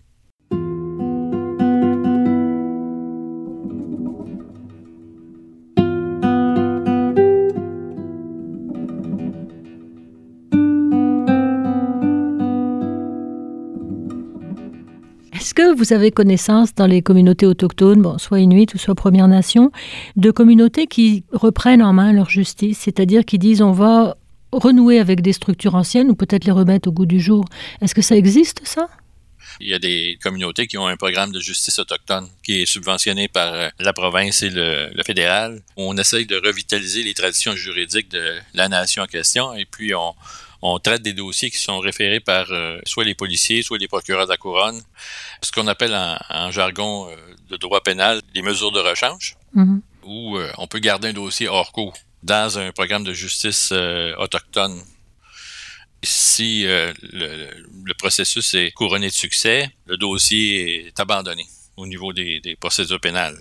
Est-ce 15.56 15.68
que 15.68 15.78
vous 15.78 15.94
avez 15.94 16.10
connaissance 16.10 16.74
dans 16.74 16.88
les 16.88 17.04
communautés 17.04 17.46
autochtones, 17.46 18.02
bon, 18.02 18.18
soit 18.18 18.40
inuites 18.40 18.74
ou 18.74 18.80
soit 18.80 18.96
Premières 18.96 19.28
Nations, 19.28 19.72
de 20.16 20.32
communautés 20.32 20.88
qui 20.88 21.26
reprennent 21.32 21.84
en 21.84 21.94
main 21.94 22.12
leur 22.12 22.28
justice, 22.28 22.80
c'est-à-dire 22.80 23.24
qui 23.24 23.38
disent 23.38 23.62
on 23.62 23.72
va 23.72 24.18
renouer 24.52 24.98
avec 24.98 25.22
des 25.22 25.32
structures 25.32 25.76
anciennes 25.76 26.10
ou 26.10 26.16
peut-être 26.16 26.46
les 26.46 26.52
remettre 26.52 26.90
au 26.90 26.92
goût 26.92 27.06
du 27.06 27.20
jour? 27.20 27.46
Est-ce 27.82 27.94
que 27.94 28.02
ça 28.02 28.16
existe 28.16 28.62
ça? 28.66 28.90
Il 29.60 29.68
y 29.68 29.76
a 29.76 29.80
des 29.80 30.18
communautés 30.24 30.66
qui 30.66 30.80
ont 30.80 30.88
un 30.88 30.98
programme 30.98 31.32
de 31.32 31.40
justice 31.40 31.78
autochtone 31.78 32.28
qui 32.42 32.64
est 32.64 32.66
subventionné 32.66 33.28
par 33.28 33.54
euh, 33.54 33.70
la 33.78 33.94
province 33.94 34.42
et 34.42 34.50
le, 34.50 34.90
le 34.92 35.04
fédéral. 35.04 35.62
On 35.78 35.96
essaye 36.00 36.26
de 36.26 36.42
revitaliser 36.44 37.04
les 37.04 37.14
traditions 37.14 37.56
juridiques 37.56 38.10
de 38.10 38.38
la 38.56 38.70
nation 38.70 39.04
en 39.04 39.08
question 39.08 39.54
et 39.54 39.66
puis 39.66 39.94
on, 39.94 40.16
on 40.66 40.80
traite 40.80 41.02
des 41.02 41.12
dossiers 41.14 41.52
qui 41.52 41.58
sont 41.58 41.80
référés 41.80 42.22
par 42.22 42.50
euh, 42.52 42.80
soit 42.86 43.04
les 43.04 43.16
policiers, 43.16 43.64
soit 43.64 43.78
les 43.78 43.90
procureurs 43.90 44.26
de 44.26 44.32
la 44.32 44.38
couronne, 44.38 44.82
ce 45.42 45.52
qu'on 45.52 45.68
appelle 45.68 45.94
en, 45.94 46.18
en 46.30 46.52
jargon 46.52 47.10
euh, 47.10 47.16
de 47.50 47.58
droit 47.58 47.82
pénal 47.82 48.22
les 48.34 48.42
mesures 48.42 48.72
de 48.72 48.80
rechange. 48.80 49.36
Mhm. 49.54 49.82
où 50.06 50.38
euh, 50.38 50.52
on 50.58 50.66
peut 50.68 50.80
garder 50.80 51.10
un 51.10 51.14
dossier 51.14 51.48
hors 51.48 51.72
cours 51.74 51.94
dans 52.24 52.58
un 52.58 52.72
programme 52.72 53.04
de 53.04 53.14
justice 53.14 53.74
autochtone. 54.18 54.82
Si 56.02 56.64
le, 56.64 56.94
le 57.92 57.94
processus 57.94 58.54
est 58.54 58.72
couronné 58.72 59.08
de 59.08 59.14
succès, 59.14 59.70
le 59.86 59.98
dossier 59.98 60.88
est 60.88 61.00
abandonné 61.00 61.46
au 61.78 61.86
niveau 61.86 62.14
des, 62.14 62.40
des 62.40 62.56
procédures 62.56 63.00
pénales. 63.02 63.38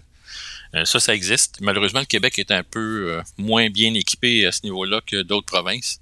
Ça, 0.85 0.99
ça 1.01 1.15
existe. 1.15 1.61
Malheureusement, 1.61 2.01
le 2.01 2.07
Québec 2.07 2.39
est 2.39 2.51
un 2.51 2.65
peu 2.65 3.21
moins 3.39 3.69
bien 3.71 3.95
équipé 3.95 4.47
à 4.47 4.53
ce 4.53 4.61
niveau-là 4.65 5.01
que 5.07 5.23
d'autres 5.23 5.47
provinces. 5.47 6.01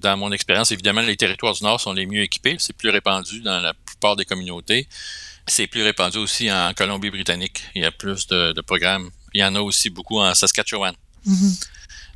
Dans 0.00 0.16
mon 0.16 0.30
expérience, 0.30 0.70
évidemment, 0.70 1.00
les 1.00 1.16
territoires 1.16 1.54
du 1.54 1.64
Nord 1.64 1.80
sont 1.80 1.92
les 1.92 2.06
mieux 2.06 2.22
équipés. 2.22 2.56
C'est 2.58 2.76
plus 2.76 2.90
répandu 2.90 3.40
dans 3.40 3.60
la 3.60 3.74
plupart 3.74 4.16
des 4.16 4.24
communautés. 4.24 4.88
C'est 5.46 5.66
plus 5.66 5.82
répandu 5.82 6.18
aussi 6.18 6.52
en 6.52 6.72
Colombie-Britannique. 6.74 7.62
Il 7.74 7.82
y 7.82 7.84
a 7.84 7.90
plus 7.90 8.26
de, 8.28 8.52
de 8.52 8.60
programmes. 8.60 9.10
Il 9.34 9.40
y 9.40 9.44
en 9.44 9.54
a 9.54 9.60
aussi 9.60 9.90
beaucoup 9.90 10.20
en 10.20 10.34
Saskatchewan. 10.34 10.94
Mhm. 11.24 11.56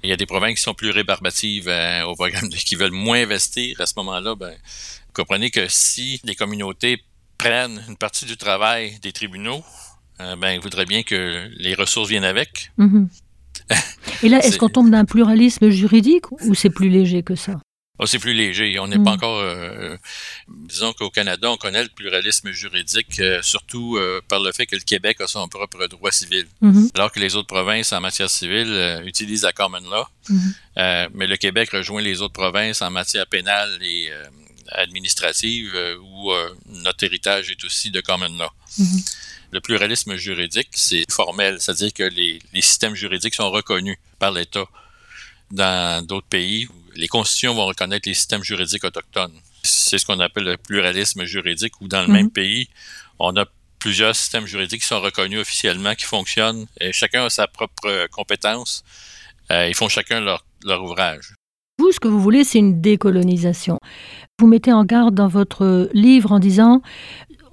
Il 0.04 0.10
y 0.10 0.12
a 0.12 0.16
des 0.16 0.26
provinces 0.26 0.56
qui 0.56 0.62
sont 0.62 0.74
plus 0.74 0.90
rébarbatives 0.90 1.68
euh, 1.68 2.04
au 2.04 2.14
programme, 2.14 2.48
qui 2.50 2.74
veulent 2.74 2.90
moins 2.90 3.22
investir. 3.22 3.80
À 3.80 3.86
ce 3.86 3.94
moment-là, 3.96 4.34
ben, 4.34 4.50
vous 4.50 5.12
comprenez 5.12 5.50
que 5.50 5.66
si 5.68 6.20
les 6.24 6.34
communautés 6.34 7.02
prennent 7.38 7.82
une 7.88 7.96
partie 7.96 8.24
du 8.24 8.36
travail 8.36 8.98
des 9.00 9.12
tribunaux, 9.12 9.64
euh, 10.20 10.36
ben, 10.36 10.52
ils 10.52 10.60
voudraient 10.60 10.86
bien 10.86 11.02
que 11.02 11.48
les 11.56 11.74
ressources 11.74 12.08
viennent 12.08 12.24
avec. 12.24 12.72
Mhm. 12.76 13.08
Et 14.22 14.28
là, 14.28 14.44
est-ce 14.44 14.58
qu'on 14.58 14.68
tombe 14.68 14.90
d'un 14.90 15.04
pluralisme 15.04 15.70
juridique 15.70 16.30
ou 16.32 16.54
c'est 16.54 16.70
plus 16.70 16.88
léger 16.88 17.22
que 17.22 17.34
ça? 17.34 17.60
Oh, 17.98 18.06
c'est 18.06 18.18
plus 18.18 18.32
léger. 18.32 18.78
On 18.78 18.86
n'est 18.88 18.96
Mm. 18.98 19.04
pas 19.04 19.10
encore. 19.12 19.38
euh, 19.40 19.96
disons 20.48 20.92
qu'au 20.94 21.10
Canada, 21.10 21.50
on 21.50 21.56
connaît 21.58 21.82
le 21.82 21.90
pluralisme 21.90 22.50
juridique, 22.50 23.20
euh, 23.20 23.42
surtout 23.42 23.96
euh, 23.98 24.22
par 24.28 24.40
le 24.40 24.50
fait 24.52 24.64
que 24.66 24.74
le 24.76 24.80
Québec 24.82 25.20
a 25.20 25.26
son 25.26 25.46
propre 25.46 25.86
droit 25.86 26.10
civil, 26.10 26.46
Mhm. 26.62 26.88
alors 26.94 27.12
que 27.12 27.20
les 27.20 27.36
autres 27.36 27.48
provinces 27.48 27.92
en 27.92 28.00
matière 28.00 28.30
civile 28.30 29.02
utilisent 29.04 29.42
la 29.42 29.52
common 29.52 29.80
law. 29.90 30.06
Mhm. 30.30 30.54
Euh, 30.78 31.08
mais 31.14 31.26
le 31.26 31.36
Québec 31.36 31.70
rejoint 31.70 32.00
les 32.00 32.22
autres 32.22 32.32
provinces 32.32 32.80
en 32.80 32.90
matière 32.90 33.26
pénale 33.26 33.78
et 33.82 34.10
administrative, 34.70 35.76
où 36.02 36.32
notre 36.68 37.04
héritage 37.04 37.50
est 37.50 37.62
aussi 37.64 37.90
de 37.90 38.00
common 38.00 38.34
law. 38.38 38.48
Mhm. 38.78 39.00
Le 39.50 39.60
pluralisme 39.60 40.16
juridique, 40.16 40.70
c'est 40.72 41.04
formel, 41.12 41.60
c'est-à-dire 41.60 41.92
que 41.92 42.04
les, 42.04 42.38
les 42.54 42.62
systèmes 42.62 42.94
juridiques 42.94 43.34
sont 43.34 43.50
reconnus 43.50 43.98
par 44.18 44.32
l'État. 44.32 44.64
Dans 45.50 46.02
d'autres 46.06 46.26
pays, 46.28 46.66
les 46.94 47.08
constitutions 47.08 47.54
vont 47.54 47.66
reconnaître 47.66 48.08
les 48.08 48.14
systèmes 48.14 48.42
juridiques 48.42 48.84
autochtones. 48.84 49.32
C'est 49.62 49.98
ce 49.98 50.06
qu'on 50.06 50.20
appelle 50.20 50.44
le 50.44 50.56
pluralisme 50.56 51.24
juridique, 51.24 51.80
où 51.80 51.88
dans 51.88 52.02
le 52.02 52.08
Mhm. 52.08 52.12
même 52.14 52.30
pays, 52.30 52.68
on 53.18 53.36
a 53.36 53.44
plusieurs 53.78 54.14
systèmes 54.14 54.46
juridiques 54.46 54.82
qui 54.82 54.86
sont 54.86 55.00
reconnus 55.00 55.40
officiellement, 55.40 55.94
qui 55.94 56.04
fonctionnent, 56.04 56.66
et 56.80 56.92
chacun 56.92 57.24
a 57.26 57.30
sa 57.30 57.46
propre 57.46 58.06
compétence. 58.10 58.84
Euh, 59.50 59.68
ils 59.68 59.74
font 59.74 59.88
chacun 59.88 60.20
leur, 60.20 60.44
leur 60.64 60.82
ouvrage. 60.82 61.34
Vous, 61.78 61.90
ce 61.90 61.98
que 61.98 62.06
vous 62.08 62.20
voulez, 62.20 62.44
c'est 62.44 62.58
une 62.58 62.80
décolonisation. 62.80 63.78
Vous 64.38 64.46
mettez 64.46 64.72
en 64.72 64.84
garde 64.84 65.14
dans 65.14 65.26
votre 65.28 65.88
livre 65.94 66.30
en 66.32 66.38
disant 66.38 66.80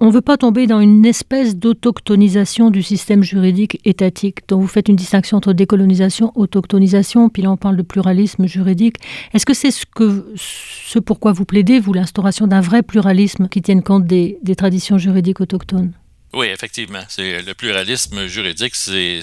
on 0.00 0.06
ne 0.06 0.12
veut 0.12 0.22
pas 0.22 0.38
tomber 0.38 0.66
dans 0.66 0.80
une 0.80 1.04
espèce 1.04 1.56
d'autochtonisation 1.56 2.70
du 2.70 2.82
système 2.82 3.22
juridique 3.22 3.78
étatique. 3.84 4.48
Donc 4.48 4.62
vous 4.62 4.66
faites 4.66 4.88
une 4.88 4.96
distinction 4.96 5.36
entre 5.36 5.52
décolonisation, 5.52 6.32
autochtonisation, 6.36 7.28
puis 7.28 7.42
là 7.42 7.50
on 7.50 7.58
parle 7.58 7.76
de 7.76 7.82
pluralisme 7.82 8.46
juridique. 8.46 8.96
Est-ce 9.34 9.44
que 9.44 9.52
c'est 9.52 9.70
ce, 9.70 9.84
que, 9.84 10.98
pourquoi 11.00 11.32
vous 11.32 11.44
plaidez, 11.44 11.78
vous, 11.78 11.92
l'instauration 11.92 12.46
d'un 12.46 12.62
vrai 12.62 12.82
pluralisme 12.82 13.48
qui 13.48 13.60
tienne 13.60 13.82
compte 13.82 14.06
des, 14.06 14.38
traditions 14.56 14.96
juridiques 14.96 15.40
autochtones? 15.40 15.92
Oui, 16.32 16.46
effectivement. 16.46 17.02
C'est 17.08 17.42
le 17.42 17.54
pluralisme 17.54 18.26
juridique, 18.26 18.74
c'est, 18.74 19.20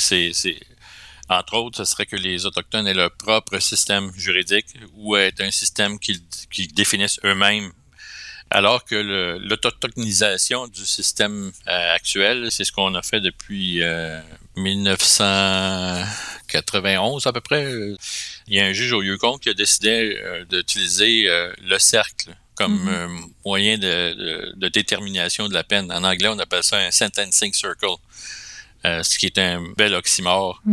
entre 1.28 1.56
autres, 1.56 1.78
ce 1.80 1.86
serait 1.86 2.06
que 2.06 2.16
les 2.16 2.46
autochtones 2.46 2.86
aient 2.86 2.94
leur 2.94 3.12
propre 3.12 3.60
système 3.60 4.12
juridique 4.16 4.68
ou 4.96 5.16
est 5.16 5.42
un 5.42 5.50
système 5.50 5.98
qu'ils 5.98 6.74
définissent 6.76 7.20
eux-mêmes. 7.24 7.72
Alors 8.50 8.86
que 8.86 8.96
l'autochtonisation 9.42 10.68
du 10.68 10.86
système 10.86 11.52
euh, 11.68 11.96
actuel, 11.96 12.48
c'est 12.50 12.64
ce 12.64 12.72
qu'on 12.72 12.96
a 12.96 13.02
fait 13.02 13.20
depuis 13.20 13.84
euh, 13.84 14.22
1991 14.56 17.28
à 17.28 17.34
peu 17.34 17.42
près. 17.42 17.70
Il 18.48 18.56
y 18.56 18.60
a 18.60 18.66
un 18.66 18.74
juge 18.74 18.94
au 18.94 19.02
Yukon 19.02 19.38
qui 19.38 19.50
a 19.50 19.54
décidé 19.54 20.18
euh, 20.24 20.46
d'utiliser 20.46 21.28
euh, 21.30 21.52
le 21.62 21.78
cercle 21.80 22.36
comme 22.56 22.80
Mhm. 22.84 22.90
euh, 22.90 23.08
moyen 23.46 23.78
de, 23.78 24.14
de- 24.14 24.54
de 24.56 24.68
détermination 24.70 25.48
de 25.48 25.54
la 25.54 25.64
peine. 25.64 25.92
En 25.92 26.04
anglais, 26.04 26.28
on 26.30 26.40
appelle 26.40 26.64
ça 26.64 26.78
un 26.78 26.90
sentencing 26.92 27.54
circle, 27.54 27.86
euh, 28.86 29.04
ce 29.04 29.20
qui 29.20 29.28
est 29.28 29.38
un 29.38 29.62
bel 29.78 29.94
oxymore 29.94 30.64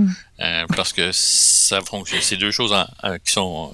euh, 0.41 0.65
parce 0.77 0.93
que 0.95 1.11
ça 1.13 1.81
fonctionne. 1.83 2.23
C'est 2.23 2.37
deux 2.37 2.53
choses 2.53 2.73
en- 2.73 2.87
en- 3.03 3.19
qui 3.19 3.33
sont 3.33 3.73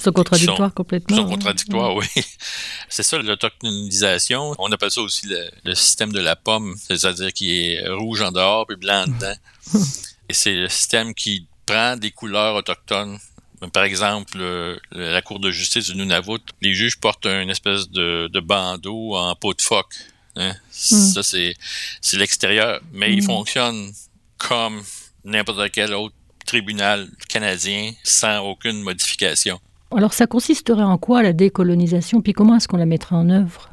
euh, 0.00 0.04
C'est 0.04 0.12
contradictoire 0.14 0.70
qui 0.70 0.74
complètement. 0.74 1.16
sont 1.16 1.28
contradictoires, 1.28 1.94
oui. 1.94 2.06
C'est 2.88 3.02
ça, 3.02 3.18
l'autochtonisation. 3.18 4.54
On 4.58 4.70
appelle 4.72 4.90
ça 4.90 5.02
aussi 5.02 5.26
le, 5.26 5.50
le 5.64 5.74
système 5.74 6.12
de 6.12 6.20
la 6.20 6.36
pomme, 6.36 6.74
c'est-à-dire 6.88 7.32
qui 7.32 7.72
est 7.74 7.88
rouge 7.88 8.22
en 8.22 8.32
dehors 8.32 8.66
puis 8.66 8.76
blanc 8.76 9.04
en 9.04 9.06
dedans. 9.06 9.34
Et 10.28 10.32
c'est 10.32 10.54
le 10.54 10.68
système 10.68 11.12
qui 11.12 11.46
prend 11.66 11.96
des 11.96 12.12
couleurs 12.12 12.54
autochtones 12.54 13.18
Par 13.72 13.82
exemple, 13.82 14.38
la 14.92 15.22
Cour 15.22 15.40
de 15.40 15.50
justice 15.50 15.86
du 15.86 15.96
Nunavut, 15.96 16.40
les 16.62 16.72
juges 16.74 16.98
portent 16.98 17.26
une 17.26 17.50
espèce 17.50 17.88
de, 17.90 18.40
bandeau 18.40 19.16
en 19.16 19.34
peau 19.34 19.54
de 19.54 19.62
phoque. 19.62 19.94
Hein. 20.36 20.52
Hmm. 20.52 21.12
Ça, 21.12 21.22
c'est, 21.22 21.54
l'extérieur. 22.12 22.80
Mais 22.92 23.12
il 23.12 23.22
hmm. 23.22 23.26
fonctionne 23.26 23.92
comme 24.38 24.82
n'importe 25.24 25.70
quel 25.72 25.92
autre 25.94 26.14
tribunal 26.46 27.08
canadien 27.28 27.92
sans 28.02 28.38
aucune 28.38 28.82
modification. 28.82 29.60
Alors 29.96 30.12
ça 30.12 30.26
consisterait 30.26 30.82
en 30.82 30.98
quoi 30.98 31.22
la 31.22 31.32
décolonisation, 31.32 32.22
puis 32.22 32.32
comment 32.32 32.56
est-ce 32.56 32.68
qu'on 32.68 32.76
la 32.76 32.86
mettrait 32.86 33.16
en 33.16 33.28
œuvre? 33.28 33.70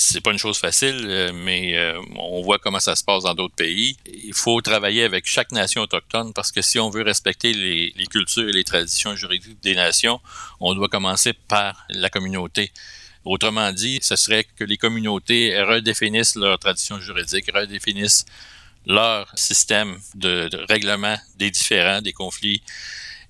C'est 0.00 0.20
pas 0.20 0.30
une 0.30 0.38
chose 0.38 0.58
facile, 0.58 1.00
euh, 1.08 1.32
mais 1.34 1.76
euh, 1.76 2.00
on 2.16 2.40
voit 2.42 2.60
comment 2.60 2.78
ça 2.78 2.94
se 2.94 3.02
passe 3.02 3.24
dans 3.24 3.34
d'autres 3.34 3.56
pays. 3.56 3.96
Il 4.06 4.32
faut 4.32 4.60
travailler 4.60 5.02
avec 5.02 5.26
chaque 5.26 5.50
nation 5.50 5.82
autochtone 5.82 6.32
parce 6.32 6.52
que 6.52 6.62
si 6.62 6.78
on 6.78 6.88
veut 6.88 7.02
respecter 7.02 7.52
les, 7.52 7.92
cultures 8.08 8.48
et 8.48 8.52
les 8.52 8.62
traditions 8.62 9.16
juridiques 9.16 9.60
des 9.60 9.74
nations, 9.74 10.20
on 10.60 10.72
doit 10.74 10.86
commencer 10.86 11.32
par 11.32 11.84
la 11.90 12.10
communauté. 12.10 12.70
Autrement 13.24 13.72
dit, 13.72 13.98
ce 14.00 14.14
serait 14.14 14.44
que 14.44 14.62
les 14.62 14.76
communautés 14.76 15.60
redéfinissent 15.60 16.36
leurs 16.36 16.60
traditions 16.60 17.00
juridiques, 17.00 17.50
redéfinissent 17.52 18.24
leur 18.86 19.30
système 19.36 19.98
de, 20.14 20.48
règlement 20.68 21.16
des 21.36 21.50
différends, 21.50 22.00
des 22.02 22.12
conflits, 22.12 22.62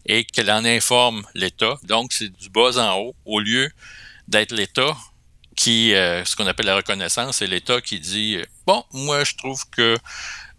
et 0.09 0.25
qu'elle 0.25 0.51
en 0.51 0.65
informe 0.65 1.25
l'État. 1.35 1.79
Donc, 1.85 2.13
c'est 2.13 2.31
du 2.31 2.49
bas 2.49 2.77
en 2.79 2.99
haut, 2.99 3.15
au 3.25 3.41
lieu 3.41 3.71
d'être 4.27 4.53
l'État 4.53 4.97
qui, 5.55 5.95
euh, 5.95 6.25
ce 6.25 6.35
qu'on 6.37 6.47
appelle 6.47 6.67
la 6.67 6.77
reconnaissance, 6.77 7.39
c'est 7.39 7.47
l'État 7.47 7.81
qui 7.81 8.01
dit, 8.01 8.39
bon, 8.67 8.85
moi, 8.93 9.25
je 9.25 9.35
trouve 9.35 9.69
que 9.71 9.97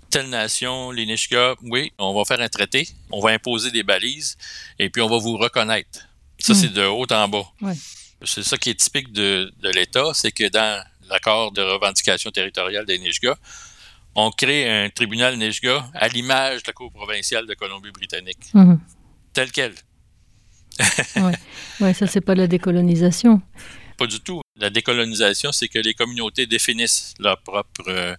telle 0.10 0.30
nation, 0.30 0.92
les 0.92 1.06
Nishka, 1.06 1.56
oui, 1.64 1.94
on 1.98 2.14
va 2.14 2.26
faire 2.26 2.42
un 2.42 2.50
traité, 2.50 2.88
on 3.12 3.22
va 3.22 3.32
imposer 3.32 3.72
des 3.72 3.84
balises, 3.84 4.38
et 4.78 4.90
puis 4.90 5.02
on 5.02 5.08
va 5.08 5.18
vous 5.18 5.38
reconnaître. 5.38 6.00
Ça, 6.40 6.54
c'est 6.54 6.70
hmm. 6.70 6.74
de 6.74 6.86
haut 6.86 7.12
en 7.12 7.28
bas. 7.28 7.46
C'est 8.24 8.44
ça 8.44 8.58
qui 8.58 8.72
est 8.72 8.80
typique 8.80 9.12
de, 9.14 9.52
l'État, 9.64 10.12
c'est 10.14 10.32
que 10.32 10.50
dans 10.50 10.84
l'accord 11.10 11.52
de 11.52 11.62
revendication 11.62 12.30
territoriale 12.32 12.86
des 12.86 13.00
Nishka, 13.00 13.38
on 14.16 14.32
crée 14.32 14.70
un 14.70 14.90
tribunal 14.90 15.38
Nishga 15.38 15.90
à 15.94 16.08
l'image 16.08 16.64
de 16.64 16.68
la 16.68 16.74
Cour 16.74 16.92
provinciale 16.92 17.46
de 17.46 17.54
Colombie-Britannique. 17.54 18.54
Hmm. 18.54 18.76
Tel 19.40 19.54
quel. 19.54 19.74
oui, 21.16 21.32
ouais, 21.80 21.94
ça, 21.94 22.08
c'est 22.08 22.20
pas 22.20 22.36
la 22.36 22.46
décolonisation. 22.46 23.42
Pas 23.98 24.06
du 24.06 24.20
tout. 24.20 24.42
La 24.58 24.70
décolonisation, 24.70 25.54
c'est 25.54 25.70
que 25.70 25.80
les 25.80 25.94
communautés 25.94 26.46
définissent 26.46 27.14
leur 27.20 27.42
propre 27.42 27.88
euh, 27.88 28.16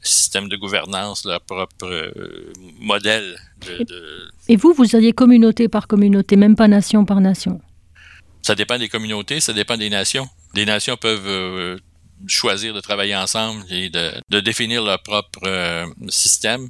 système 0.00 0.48
de 0.48 0.56
gouvernance, 0.56 1.24
leur 1.26 1.40
propre 1.42 1.86
euh, 1.86 2.52
modèle. 2.80 3.38
De, 3.64 4.32
Et 4.48 4.56
vous, 4.56 4.72
vous 4.72 4.84
seriez 4.84 5.12
communauté 5.12 5.68
par 5.68 5.86
communauté, 5.86 6.34
même 6.34 6.56
pas 6.56 6.66
nation 6.66 7.04
par 7.04 7.20
nation? 7.20 7.60
Ça 8.42 8.56
dépend 8.56 8.76
des 8.76 8.88
communautés, 8.88 9.38
ça 9.38 9.52
dépend 9.52 9.76
des 9.76 9.90
nations. 9.90 10.28
Les 10.56 10.66
nations 10.66 10.96
peuvent 10.96 11.28
euh, 11.28 11.78
choisir 12.26 12.74
de 12.74 12.80
travailler 12.80 13.14
ensemble 13.14 13.62
et 13.70 13.90
de, 13.90 14.40
définir 14.40 14.82
leur 14.82 15.00
propre 15.00 15.86
système 16.08 16.68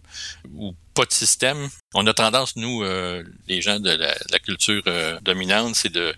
ou 0.53 0.75
pas 0.95 1.05
de 1.05 1.13
système. 1.13 1.69
On 1.93 2.07
a 2.07 2.15
tendance, 2.15 2.57
nous, 2.57 2.83
euh, 2.83 3.23
les 3.49 3.61
gens 3.61 3.81
de 3.81 3.91
la, 3.91 4.39
culture 4.39 4.83
euh, 4.87 5.19
dominante, 5.23 5.75
c'est 5.75 5.93
de, 5.93 6.15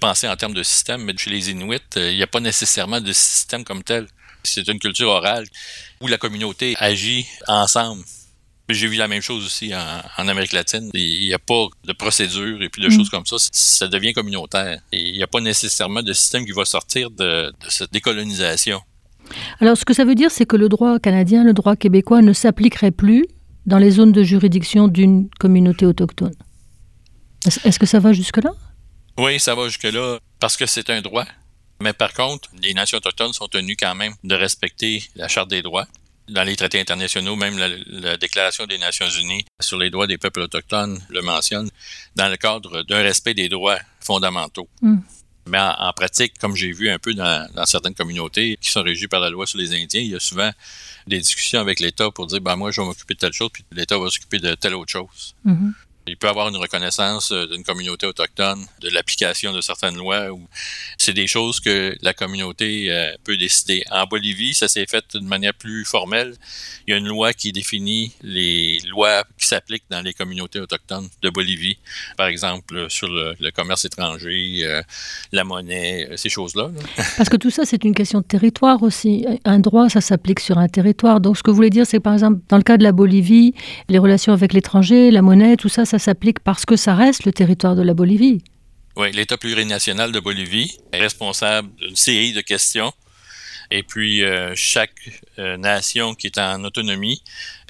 penser 0.00 0.28
en 0.28 0.36
termes 0.36 0.54
de 0.54 0.62
système, 0.62 1.04
mais 1.04 1.16
chez 1.16 1.30
les 1.30 1.50
Inuits, 1.50 1.78
euh, 1.96 2.10
il 2.10 2.16
n'y 2.16 2.22
a 2.22 2.26
pas 2.26 2.40
nécessairement 2.40 3.00
de 3.00 3.12
système 3.12 3.64
comme 3.64 3.82
tel. 3.82 4.06
C'est 4.42 4.66
une 4.68 4.78
culture 4.78 5.08
orale 5.08 5.46
où 6.00 6.08
la 6.08 6.18
communauté 6.18 6.74
agit 6.78 7.26
ensemble. 7.46 8.02
J'ai 8.68 8.88
vu 8.88 8.96
la 8.96 9.08
même 9.08 9.20
chose 9.20 9.44
aussi 9.44 9.72
en, 9.74 10.28
Amérique 10.28 10.52
latine. 10.52 10.90
Il 10.94 11.26
n'y 11.26 11.34
a 11.34 11.38
pas 11.38 11.66
de 11.84 11.92
procédure 11.92 12.62
et 12.62 12.68
puis 12.70 12.82
de 12.82 12.88
mm. 12.88 12.92
choses 12.92 13.10
comme 13.10 13.26
ça. 13.26 13.36
Ça 13.52 13.88
devient 13.88 14.14
communautaire. 14.14 14.80
Et 14.90 15.00
il 15.00 15.12
n'y 15.12 15.22
a 15.22 15.26
pas 15.26 15.40
nécessairement 15.40 16.02
de 16.02 16.12
système 16.14 16.46
qui 16.46 16.52
va 16.52 16.64
sortir 16.64 17.10
de 17.10 17.52
cette 17.68 17.92
décolonisation. 17.92 18.80
Alors, 19.60 19.76
ce 19.76 19.84
que 19.84 19.94
ça 19.94 20.04
veut 20.04 20.14
dire, 20.14 20.30
c'est 20.30 20.46
que 20.46 20.56
le 20.56 20.68
droit 20.68 20.98
canadien, 20.98 21.44
le 21.44 21.52
droit 21.52 21.76
québécois 21.76 22.22
ne 22.22 22.32
s'appliquerait 22.32 22.90
plus 22.90 23.26
dans 23.66 23.78
les 23.78 23.90
zones 23.90 24.12
de 24.12 24.22
juridiction 24.22 24.88
d'une 24.88 25.28
communauté 25.38 25.86
autochtone. 25.86 26.34
Est-ce 27.46 27.78
que 27.78 27.86
ça 27.86 28.00
va 28.00 28.12
jusque-là? 28.12 28.52
Oui, 29.18 29.38
ça 29.38 29.54
va 29.54 29.66
jusque-là 29.66 30.18
parce 30.40 30.56
que 30.56 30.66
c'est 30.66 30.90
un 30.90 31.00
droit. 31.02 31.26
Mais 31.80 31.92
par 31.92 32.12
contre, 32.14 32.50
les 32.60 32.74
nations 32.74 32.98
autochtones 32.98 33.32
sont 33.32 33.48
tenues 33.48 33.76
quand 33.76 33.94
même 33.94 34.14
de 34.24 34.34
respecter 34.34 35.04
la 35.16 35.28
Charte 35.28 35.50
des 35.50 35.62
droits. 35.62 35.86
Dans 36.28 36.42
les 36.42 36.56
traités 36.56 36.80
internationaux, 36.80 37.36
même 37.36 37.58
la, 37.58 38.16
Déclaration 38.16 38.64
des 38.64 38.78
Nations 38.78 39.08
Unies 39.08 39.44
sur 39.60 39.76
les 39.76 39.90
droits 39.90 40.06
des 40.06 40.16
peuples 40.16 40.40
autochtones 40.40 40.98
le 41.10 41.20
mentionne 41.20 41.68
dans 42.16 42.28
le 42.28 42.36
cadre 42.38 42.82
d'un 42.82 43.02
respect 43.02 43.34
des 43.34 43.50
droits 43.50 43.78
fondamentaux. 44.00 44.68
Hmm. 44.80 45.00
Mais 45.46 45.58
en, 45.58 45.92
pratique, 45.92 46.38
comme 46.38 46.56
j'ai 46.56 46.72
vu 46.72 46.88
un 46.88 46.98
peu 46.98 47.12
dans, 47.12 47.46
dans, 47.54 47.66
certaines 47.66 47.94
communautés 47.94 48.58
qui 48.60 48.70
sont 48.70 48.82
régies 48.82 49.08
par 49.08 49.20
la 49.20 49.28
loi 49.28 49.46
sur 49.46 49.58
les 49.58 49.74
Indiens, 49.74 50.00
il 50.00 50.10
y 50.10 50.14
a 50.14 50.20
souvent 50.20 50.50
des 51.06 51.18
discussions 51.18 51.60
avec 51.60 51.80
l'État 51.80 52.10
pour 52.10 52.26
dire, 52.26 52.40
ben 52.40 52.56
moi, 52.56 52.70
je 52.70 52.80
vais 52.80 52.86
m'occuper 52.86 53.14
de 53.14 53.18
telle 53.18 53.32
chose, 53.32 53.50
puis 53.52 53.64
l'État 53.72 53.98
va 53.98 54.08
s'occuper 54.08 54.38
de 54.38 54.54
telle 54.54 54.74
autre 54.74 54.90
chose. 54.90 55.34
Mm-hmm. 55.46 55.72
Il 56.06 56.18
peut 56.18 56.26
y 56.26 56.30
avoir 56.30 56.48
une 56.48 56.56
reconnaissance 56.56 57.32
euh, 57.32 57.46
d'une 57.46 57.64
communauté 57.64 58.06
autochtone, 58.06 58.66
de 58.80 58.90
l'application 58.90 59.52
de 59.52 59.60
certaines 59.62 59.96
lois. 59.96 60.28
C'est 60.98 61.14
des 61.14 61.26
choses 61.26 61.60
que 61.60 61.96
la 62.02 62.12
communauté 62.12 62.90
euh, 62.90 63.14
peut 63.24 63.38
décider. 63.38 63.84
En 63.90 64.04
Bolivie, 64.04 64.52
ça 64.52 64.68
s'est 64.68 64.86
fait 64.86 65.04
d'une 65.14 65.26
manière 65.26 65.54
plus 65.54 65.84
formelle. 65.84 66.36
Il 66.86 66.90
y 66.90 66.94
a 66.94 66.98
une 66.98 67.08
loi 67.08 67.32
qui 67.32 67.52
définit 67.52 68.12
les 68.22 68.80
lois 68.80 69.24
qui 69.44 69.48
s'appliquent 69.48 69.84
dans 69.90 70.00
les 70.00 70.14
communautés 70.14 70.58
autochtones 70.58 71.08
de 71.22 71.28
Bolivie. 71.28 71.76
Par 72.16 72.28
exemple, 72.28 72.86
sur 72.88 73.08
le, 73.08 73.50
commerce 73.50 73.84
étranger, 73.84 74.60
euh, 74.62 74.82
la 75.32 75.44
monnaie, 75.44 76.08
ces 76.16 76.30
choses-là. 76.30 76.70
Parce 77.18 77.28
que 77.28 77.36
tout 77.36 77.50
ça, 77.50 77.64
c'est 77.66 77.84
une 77.84 77.94
question 77.94 78.20
de 78.20 78.24
territoire 78.24 78.82
aussi. 78.82 79.26
Un 79.44 79.58
droit, 79.58 79.88
ça 79.90 80.00
s'applique 80.00 80.40
sur 80.40 80.56
un 80.58 80.68
territoire. 80.68 81.20
Donc, 81.20 81.36
ce 81.36 81.42
que 81.42 81.50
vous 81.50 81.56
voulez 81.56 81.70
dire, 81.70 81.86
c'est 81.86 82.00
par 82.00 82.14
exemple, 82.14 82.40
dans 82.48 82.56
le 82.56 82.62
cas 82.62 82.78
de 82.78 82.82
la 82.82 82.92
Bolivie, 82.92 83.54
les 83.88 83.98
relations 83.98 84.32
avec 84.32 84.54
l'étranger, 84.54 85.10
la 85.10 85.20
monnaie, 85.20 85.56
tout 85.56 85.68
ça, 85.68 85.84
ça 85.84 85.98
s'applique 85.98 86.40
parce 86.40 86.64
que 86.64 86.76
ça 86.76 86.94
reste 86.94 87.26
le 87.26 87.32
territoire 87.32 87.76
de 87.76 87.82
la 87.82 87.92
Bolivie. 87.92 88.42
Oui, 88.96 89.12
l'État 89.12 89.36
plurinational 89.36 90.12
de 90.12 90.20
Bolivie 90.20 90.78
est 90.92 91.00
responsable 91.00 91.68
d'une 91.76 91.96
série 91.96 92.32
de 92.32 92.40
questions. 92.40 92.92
Et 93.76 93.82
puis, 93.82 94.22
euh, 94.22 94.52
chaque 94.54 95.10
euh, 95.40 95.56
nation 95.56 96.14
qui 96.14 96.28
est 96.28 96.38
en 96.38 96.62
autonomie 96.62 97.20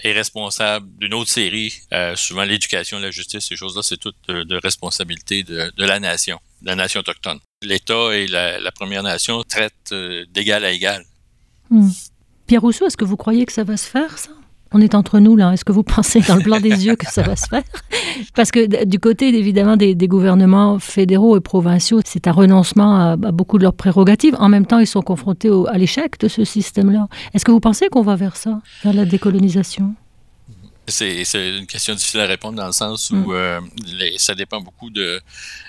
est 0.02 0.12
responsable 0.12 0.86
d'une 0.98 1.14
autre 1.14 1.30
série. 1.30 1.72
Euh, 1.94 2.14
souvent, 2.14 2.44
l'éducation, 2.44 2.98
la 2.98 3.10
justice, 3.10 3.46
ces 3.48 3.56
choses-là, 3.56 3.80
c'est 3.82 3.96
toute 3.96 4.14
de, 4.28 4.56
responsabilité 4.56 5.44
de, 5.44 5.72
la 5.78 6.00
nation, 6.00 6.38
de 6.60 6.66
la 6.66 6.76
nation 6.76 7.00
autochtone. 7.00 7.38
L'État 7.62 8.14
et 8.14 8.26
la, 8.26 8.70
Première 8.72 9.02
Nation 9.02 9.42
traitent 9.44 9.94
d'égal 10.28 10.66
à 10.66 10.72
égal. 10.72 11.06
Hmm. 11.70 11.88
Pierre 12.46 12.60
Rousseau, 12.60 12.86
est-ce 12.86 12.98
que 12.98 13.06
vous 13.06 13.16
croyez 13.16 13.46
que 13.46 13.52
ça 13.52 13.64
va 13.64 13.78
se 13.78 13.88
faire, 13.88 14.18
ça? 14.18 14.32
On 14.72 14.80
est 14.80 14.94
entre 14.94 15.18
nous 15.18 15.36
là. 15.36 15.52
Est-ce 15.52 15.64
que 15.64 15.72
vous 15.72 15.82
pensez 15.96 16.20
dans 16.20 16.36
le 16.36 16.42
blanc 16.42 16.60
des 16.60 16.86
yeux 16.86 16.96
que 16.96 17.06
ça 17.06 17.22
va 17.22 17.36
se 17.36 17.46
faire? 17.46 17.62
Parce 18.34 18.50
que 18.50 18.84
du 18.84 18.98
côté 18.98 19.28
évidemment 19.28 19.76
des, 19.76 19.94
gouvernements 20.08 20.78
fédéraux 20.78 21.36
et 21.36 21.40
provinciaux, 21.40 22.00
c'est 22.04 22.26
un 22.26 22.32
renoncement 22.32 23.12
à, 23.12 23.16
beaucoup 23.16 23.58
de 23.58 23.62
leurs 23.62 23.74
prérogatives. 23.74 24.36
En 24.38 24.48
même 24.48 24.66
temps, 24.66 24.78
ils 24.78 24.86
sont 24.86 25.02
confrontés 25.02 25.50
à 25.68 25.78
l'échec 25.78 26.18
de 26.20 26.28
ce 26.28 26.44
système-là. 26.44 27.08
Est-ce 27.32 27.44
que 27.44 27.52
vous 27.52 27.60
pensez 27.60 27.88
qu'on 27.88 28.02
va 28.02 28.16
vers 28.16 28.36
ça, 28.36 28.60
vers 28.82 28.92
la 28.92 29.04
décolonisation? 29.04 29.94
C'est 30.86 31.24
une 31.34 31.66
question 31.66 31.94
difficile 31.94 32.20
à 32.20 32.26
répondre 32.26 32.58
dans 32.58 32.66
le 32.66 32.72
sens 32.72 33.10
où 33.10 33.32
mm. 33.32 33.34
euh, 33.34 33.60
ça 34.18 34.34
dépend 34.34 34.60
beaucoup 34.60 34.90
de, 34.90 35.20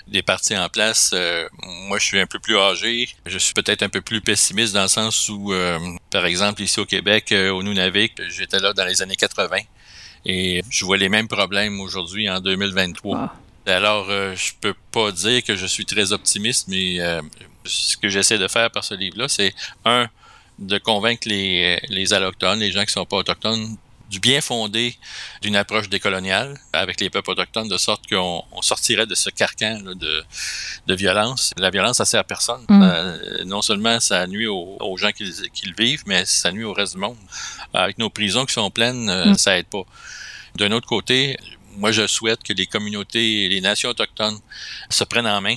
des 0.07 0.21
partis 0.21 0.57
en 0.57 0.67
place. 0.69 1.11
Euh, 1.13 1.47
moi, 1.87 1.99
je 1.99 2.05
suis 2.05 2.19
un 2.19 2.25
peu 2.25 2.39
plus 2.39 2.57
âgé. 2.57 3.09
Je 3.25 3.37
suis 3.37 3.53
peut-être 3.53 3.83
un 3.83 3.89
peu 3.89 4.01
plus 4.01 4.21
pessimiste 4.21 4.73
dans 4.73 4.83
le 4.83 4.87
sens 4.87 5.29
où, 5.29 5.53
euh, 5.53 5.79
par 6.11 6.25
exemple, 6.25 6.61
ici 6.61 6.79
au 6.79 6.85
Québec, 6.85 7.33
au 7.33 7.63
Nunavik, 7.63 8.13
j'étais 8.27 8.59
là 8.59 8.73
dans 8.73 8.85
les 8.85 9.01
années 9.01 9.15
80 9.15 9.57
et 10.25 10.63
je 10.69 10.85
vois 10.85 10.97
les 10.97 11.09
mêmes 11.09 11.27
problèmes 11.27 11.79
aujourd'hui 11.79 12.29
en 12.29 12.39
2023. 12.39 13.17
Ah. 13.17 13.35
Alors, 13.67 14.09
je 14.09 14.51
peux 14.61 14.75
pas 14.91 15.11
dire 15.11 15.43
que 15.43 15.55
je 15.55 15.65
suis 15.65 15.85
très 15.85 16.11
optimiste, 16.11 16.67
mais 16.67 16.99
ce 17.63 17.97
que 17.97 18.09
j'essaie 18.09 18.37
de 18.37 18.47
faire 18.47 18.69
par 18.69 18.83
ce 18.83 18.93
livre-là, 18.93 19.27
c'est 19.27 19.53
un 19.85 20.07
de 20.59 20.77
convaincre 20.77 21.27
les, 21.27 21.79
les 21.89 22.13
allochtones, 22.13 22.59
les 22.59 22.71
gens 22.71 22.85
qui 22.85 22.93
sont 22.93 23.05
pas 23.05 23.17
autochtones, 23.17 23.75
du 24.09 24.19
bien 24.19 24.41
fondé 24.41 24.95
d'une 25.41 25.55
approche 25.55 25.89
décoloniale 25.89 26.59
avec 26.73 27.01
les 27.01 27.09
peuples 27.09 27.31
autochtones, 27.31 27.67
de 27.67 27.77
sorte 27.77 28.07
qu'on 28.07 28.43
sortirait 28.61 29.07
de 29.07 29.15
ce 29.15 29.29
carcan 29.29 29.79
de, 29.81 30.23
de, 30.87 30.95
violence. 30.95 31.53
La 31.57 31.69
violence, 31.69 31.97
ça 31.97 32.05
sert 32.05 32.19
à 32.19 32.23
personne. 32.23 32.63
Mm. 32.69 32.81
Euh, 32.83 33.43
non 33.45 33.61
seulement 33.61 33.99
ça 33.99 34.27
nuit 34.27 34.47
aux, 34.47 34.97
gens 34.97 35.11
qui, 35.11 35.31
qui, 35.53 35.67
le 35.67 35.73
vivent, 35.77 36.03
mais 36.05 36.25
ça 36.25 36.51
nuit 36.51 36.63
au 36.63 36.73
reste 36.73 36.93
du 36.93 36.99
monde. 36.99 37.17
Avec 37.73 37.97
nos 37.97 38.09
prisons 38.09 38.45
qui 38.45 38.53
sont 38.53 38.69
pleines, 38.69 39.09
euh, 39.09 39.31
mm. 39.31 39.37
ça 39.37 39.57
aide 39.57 39.67
pas. 39.67 39.83
D'un 40.55 40.71
autre 40.71 40.87
côté, 40.87 41.37
moi, 41.77 41.91
je 41.91 42.07
souhaite 42.07 42.43
que 42.43 42.53
les 42.53 42.67
communautés 42.67 43.45
et 43.45 43.49
les 43.49 43.61
nations 43.61 43.89
autochtones 43.89 44.39
se 44.89 45.03
prennent 45.03 45.27
en 45.27 45.41
main 45.41 45.55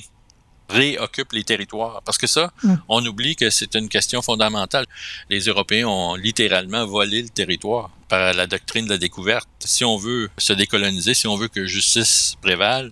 réoccupent 0.69 1.33
les 1.33 1.43
territoires. 1.43 2.01
Parce 2.03 2.17
que 2.17 2.27
ça, 2.27 2.51
mm. 2.63 2.75
on 2.87 3.05
oublie 3.05 3.35
que 3.35 3.49
c'est 3.49 3.75
une 3.75 3.89
question 3.89 4.21
fondamentale. 4.21 4.85
Les 5.29 5.41
Européens 5.41 5.87
ont 5.87 6.15
littéralement 6.15 6.85
volé 6.85 7.21
le 7.21 7.29
territoire 7.29 7.91
par 8.09 8.33
la 8.33 8.47
doctrine 8.47 8.85
de 8.85 8.91
la 8.91 8.97
découverte. 8.97 9.47
Si 9.59 9.85
on 9.85 9.97
veut 9.97 10.29
se 10.37 10.53
décoloniser, 10.53 11.13
si 11.13 11.27
on 11.27 11.35
veut 11.35 11.47
que 11.47 11.65
justice 11.65 12.35
prévale, 12.41 12.91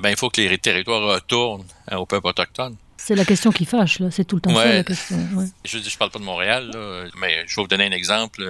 ben 0.00 0.10
il 0.10 0.16
faut 0.16 0.28
que 0.28 0.40
les 0.40 0.58
territoires 0.58 1.02
retournent 1.02 1.64
hein, 1.88 1.96
au 1.96 2.06
peuple 2.06 2.26
autochtone. 2.26 2.76
C'est 3.06 3.14
la 3.14 3.24
question 3.24 3.52
qui 3.52 3.64
fâche, 3.64 4.00
là. 4.00 4.10
C'est 4.10 4.24
tout 4.24 4.34
le 4.34 4.42
temps 4.42 4.52
ça, 4.52 4.66
la 4.66 4.82
question. 4.82 5.16
Je 5.64 5.78
ne 5.78 5.96
parle 5.96 6.10
pas 6.10 6.18
de 6.18 6.24
Montréal, 6.24 6.72
mais 7.20 7.44
je 7.46 7.54
vais 7.54 7.62
vous 7.62 7.68
donner 7.68 7.86
un 7.86 7.92
exemple. 7.92 8.42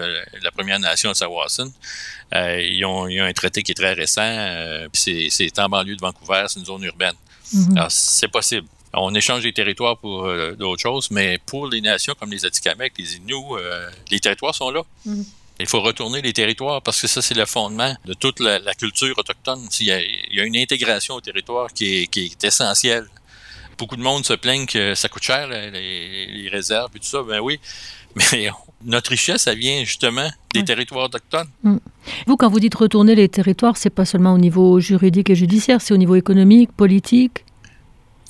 La 0.43 0.51
Première 0.51 0.79
Nation 0.79 1.11
de 1.11 1.15
Sawason, 1.15 1.71
euh, 2.35 2.63
ils, 2.63 2.83
ont, 2.87 3.05
un 3.05 3.33
traité 3.35 3.63
qui 3.63 3.73
est 3.73 3.75
très 3.75 3.93
récent. 3.93 4.23
Euh, 4.23 4.89
c'est 4.95 5.59
en 5.59 5.69
banlieue 5.69 5.97
de 5.97 6.01
Vancouver, 6.01 6.47
c'est 6.49 6.61
une 6.61 6.65
zone 6.65 6.85
urbaine. 6.85 7.13
Mhm. 7.53 7.77
Alors, 7.77 7.91
c'est 7.91 8.29
possible. 8.29 8.67
On 8.95 9.15
échange 9.15 9.43
les 9.43 9.53
territoires 9.53 9.99
pour 9.99 10.25
euh, 10.25 10.57
d'autres 10.59 10.81
choses, 10.81 11.11
mais 11.11 11.39
pour 11.45 11.69
les 11.69 11.83
nations 11.83 12.15
comme 12.19 12.31
les 12.31 12.47
Atikamekw, 12.47 12.95
les 12.97 13.17
Inuits, 13.17 13.61
les 14.11 14.21
territoires 14.21 14.55
sont 14.55 14.71
là. 14.71 14.81
Mhm. 15.05 15.27
Il 15.59 15.67
faut 15.67 15.81
retourner 15.81 16.21
les 16.23 16.33
territoires 16.33 16.83
parce 16.83 17.01
que 17.01 17.07
ça, 17.07 17.23
c'est 17.23 17.35
le 17.35 17.47
fondement 17.47 17.95
de 18.05 18.15
toute 18.15 18.41
la, 18.41 18.61
culture 18.75 19.17
autochtone. 19.19 19.67
Il 19.81 19.87
y, 19.87 20.41
a, 20.41 20.45
une 20.45 20.57
intégration 20.57 21.15
au 21.15 21.21
territoire 21.21 21.73
qui 21.73 22.03
est, 22.03 22.07
qui 22.09 22.27
est 22.27 22.45
essentielle 22.45 23.07
beaucoup 23.79 23.97
de 23.97 24.03
monde 24.03 24.25
se 24.25 24.33
plaignent 24.33 24.67
que 24.67 24.95
ça 24.95 25.09
coûte 25.09 25.23
cher, 25.23 25.49
les, 25.49 26.49
réserves 26.51 26.91
et 26.95 26.99
tout 26.99 27.07
ça. 27.07 27.23
Ben 27.23 27.41
oui, 27.41 27.61
mais 28.15 28.49
notre 28.85 29.11
richesse, 29.11 29.43
ça 29.43 29.55
vient 29.55 29.85
justement 29.85 30.29
des 30.55 30.65
territoires 30.65 31.05
autochtones. 31.05 31.49
Mm. 31.63 31.77
Vous, 32.27 32.37
quand 32.37 32.49
vous 32.49 32.61
dites 32.61 32.75
retourner 32.75 33.15
les 33.15 33.29
territoires, 33.29 33.77
c'est 33.77 33.91
pas 33.91 34.05
seulement 34.05 34.33
au 34.33 34.39
niveau 34.39 34.81
juridique 34.81 35.31
et 35.31 35.35
judiciaire, 35.35 35.81
c'est 35.81 35.95
au 35.95 35.99
niveau 35.99 36.15
économique, 36.15 36.73
politique 36.73 37.45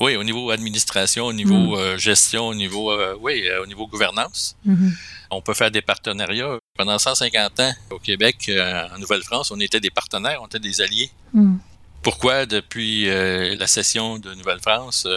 oui, 0.00 0.16
au 0.16 0.24
niveau 0.24 0.50
administration, 0.50 1.26
au 1.26 1.32
niveau 1.32 1.76
mm. 1.76 1.78
euh, 1.78 1.98
gestion, 1.98 2.48
au 2.48 2.54
niveau, 2.54 2.90
euh, 2.90 3.16
oui, 3.20 3.48
euh, 3.48 3.62
au 3.62 3.66
niveau 3.66 3.86
gouvernance. 3.86 4.56
Mm-hmm. 4.66 4.92
On 5.30 5.40
peut 5.40 5.54
faire 5.54 5.70
des 5.70 5.82
partenariats. 5.82 6.58
Pendant 6.76 6.98
150 6.98 7.60
ans, 7.60 7.72
au 7.90 7.98
Québec, 7.98 8.50
en 8.94 8.98
Nouvelle-France, 8.98 9.50
on 9.50 9.58
était 9.60 9.80
des 9.80 9.90
partenaires, 9.90 10.40
on 10.42 10.46
était 10.46 10.58
des 10.58 10.80
alliés. 10.80 11.10
Mm 11.32 11.56
pourquoi? 12.02 12.46
Depuis 12.46 13.06
la 13.06 13.66
session 13.66 14.20
de 14.20 14.32
Nouvelle-France, 14.34 15.08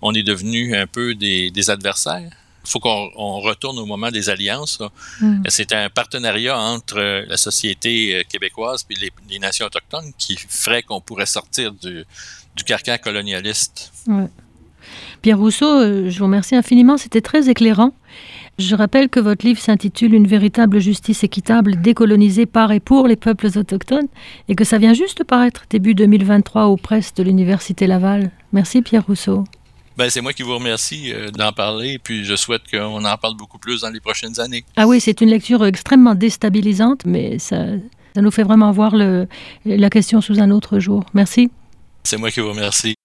on 0.00 0.14
est 0.14 0.22
devenu 0.22 0.74
un 0.74 0.86
peu 0.86 1.14
des, 1.14 1.68
adversaires. 1.68 2.30
Il 2.64 2.70
faut 2.70 2.80
qu'on 2.80 3.40
retourne 3.40 3.78
au 3.78 3.84
moment 3.84 4.10
des 4.10 4.30
alliances. 4.30 4.78
Hmm. 5.20 5.42
C'est 5.48 5.74
un 5.74 5.90
partenariat 5.90 6.58
entre 6.58 6.98
la 7.28 7.36
société 7.36 8.24
québécoise 8.26 8.86
et 8.88 8.94
les, 9.28 9.38
nations 9.38 9.66
autochtones 9.66 10.14
qui 10.16 10.38
ferait 10.38 10.82
qu'on 10.82 11.02
pourrait 11.02 11.26
sortir 11.26 11.74
du, 11.74 12.06
carcan 12.64 12.96
colonialiste. 13.02 13.92
Pierre 15.22 15.38
Rousseau, 15.38 16.08
je 16.08 16.18
vous 16.18 16.24
remercie 16.24 16.56
infiniment. 16.56 16.96
C'était 16.96 17.20
très 17.20 17.48
éclairant. 17.48 17.92
Je 18.60 18.74
rappelle 18.74 19.08
que 19.08 19.20
votre 19.20 19.46
livre 19.46 19.58
s'intitule 19.58 20.12
Une 20.12 20.26
véritable 20.26 20.80
justice 20.80 21.24
équitable 21.24 21.80
décolonisée 21.80 22.44
par 22.44 22.72
et 22.72 22.80
pour 22.80 23.08
les 23.08 23.16
peuples 23.16 23.46
autochtones 23.56 24.08
et 24.48 24.54
que 24.54 24.64
ça 24.64 24.76
vient 24.76 24.92
juste 24.92 25.18
de 25.18 25.22
paraître 25.22 25.64
début 25.70 25.94
2023 25.94 26.66
aux 26.66 26.76
presses 26.76 27.14
de 27.14 27.22
l'Université 27.22 27.86
Laval. 27.86 28.30
Merci 28.52 28.82
Pierre 28.82 29.06
Rousseau. 29.06 29.44
Ben, 29.96 30.10
c'est 30.10 30.20
moi 30.20 30.34
qui 30.34 30.42
vous 30.42 30.54
remercie 30.54 31.12
euh, 31.12 31.30
d'en 31.30 31.52
parler, 31.52 31.98
puis 31.98 32.24
je 32.24 32.36
souhaite 32.36 32.62
qu'on 32.70 33.04
en 33.04 33.16
parle 33.16 33.36
beaucoup 33.36 33.58
plus 33.58 33.80
dans 33.80 33.90
les 33.90 34.00
prochaines 34.00 34.38
années. 34.40 34.64
Ah 34.76 34.86
oui, 34.86 35.00
c'est 35.00 35.20
une 35.22 35.30
lecture 35.30 35.64
extrêmement 35.64 36.14
déstabilisante, 36.14 37.06
mais 37.06 37.38
ça, 37.38 37.64
ça 38.14 38.20
nous 38.20 38.30
fait 38.30 38.42
vraiment 38.42 38.72
voir 38.72 38.94
le, 38.94 39.26
la 39.64 39.90
question 39.90 40.20
sous 40.20 40.38
un 40.38 40.50
autre 40.50 40.78
jour. 40.78 41.04
Merci. 41.14 41.50
C'est 42.04 42.16
moi 42.16 42.30
qui 42.30 42.40
vous 42.40 42.48
remercie. 42.48 42.99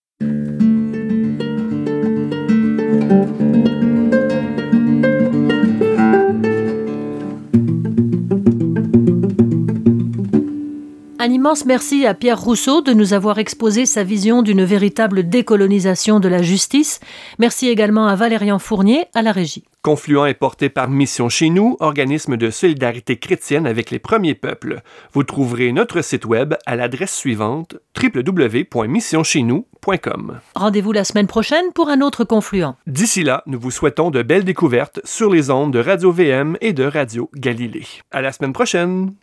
Un 11.26 11.32
immense 11.32 11.66
merci 11.66 12.06
à 12.06 12.14
Pierre 12.14 12.40
Rousseau 12.40 12.82
de 12.82 12.94
nous 12.94 13.14
avoir 13.14 13.40
exposé 13.40 13.88
sa 13.88 14.04
vision 14.04 14.44
d'une 14.44 14.64
véritable 14.64 15.28
décolonisation 15.28 16.20
de 16.20 16.28
la 16.28 16.44
justice. 16.44 17.00
Merci 17.40 17.68
également 17.68 18.06
à 18.06 18.16
Valérian 18.16 18.60
Fournier 18.60 19.08
à 19.16 19.24
la 19.24 19.32
régie. 19.32 19.64
Confluent 19.82 20.28
est 20.28 20.36
porté 20.36 20.70
par 20.70 20.88
Mission 20.88 21.28
Chez 21.28 21.50
nous, 21.50 21.78
organisme 21.80 22.38
de 22.38 22.52
solidarité 22.52 23.18
chrétienne 23.18 23.66
avec 23.66 23.90
les 23.90 23.98
premiers 23.98 24.36
peuples. 24.36 24.84
Vous 25.14 25.24
trouverez 25.24 25.72
notre 25.72 26.04
site 26.04 26.26
web 26.26 26.54
à 26.68 26.76
l'adresse 26.76 27.16
suivante 27.16 27.78
www.missioncheznous.com. 28.00 30.42
Rendez-vous 30.54 30.92
la 30.92 31.06
semaine 31.06 31.26
prochaine 31.26 31.72
pour 31.74 31.90
un 31.90 32.02
autre 32.02 32.24
Confluent. 32.24 32.76
D'ici 32.86 33.24
là, 33.24 33.42
nous 33.48 33.60
vous 33.60 33.72
souhaitons 33.72 34.12
de 34.12 34.22
belles 34.22 34.46
découvertes 34.46 35.00
sur 35.04 35.32
les 35.32 35.50
ondes 35.50 35.74
de 35.74 35.80
Radio 35.80 36.12
VM 36.12 36.56
et 36.62 36.74
de 36.74 36.84
Radio 36.84 37.32
Galilée. 37.34 37.88
À 38.12 38.22
la 38.22 38.32
semaine 38.32 38.54
prochaine. 38.54 39.16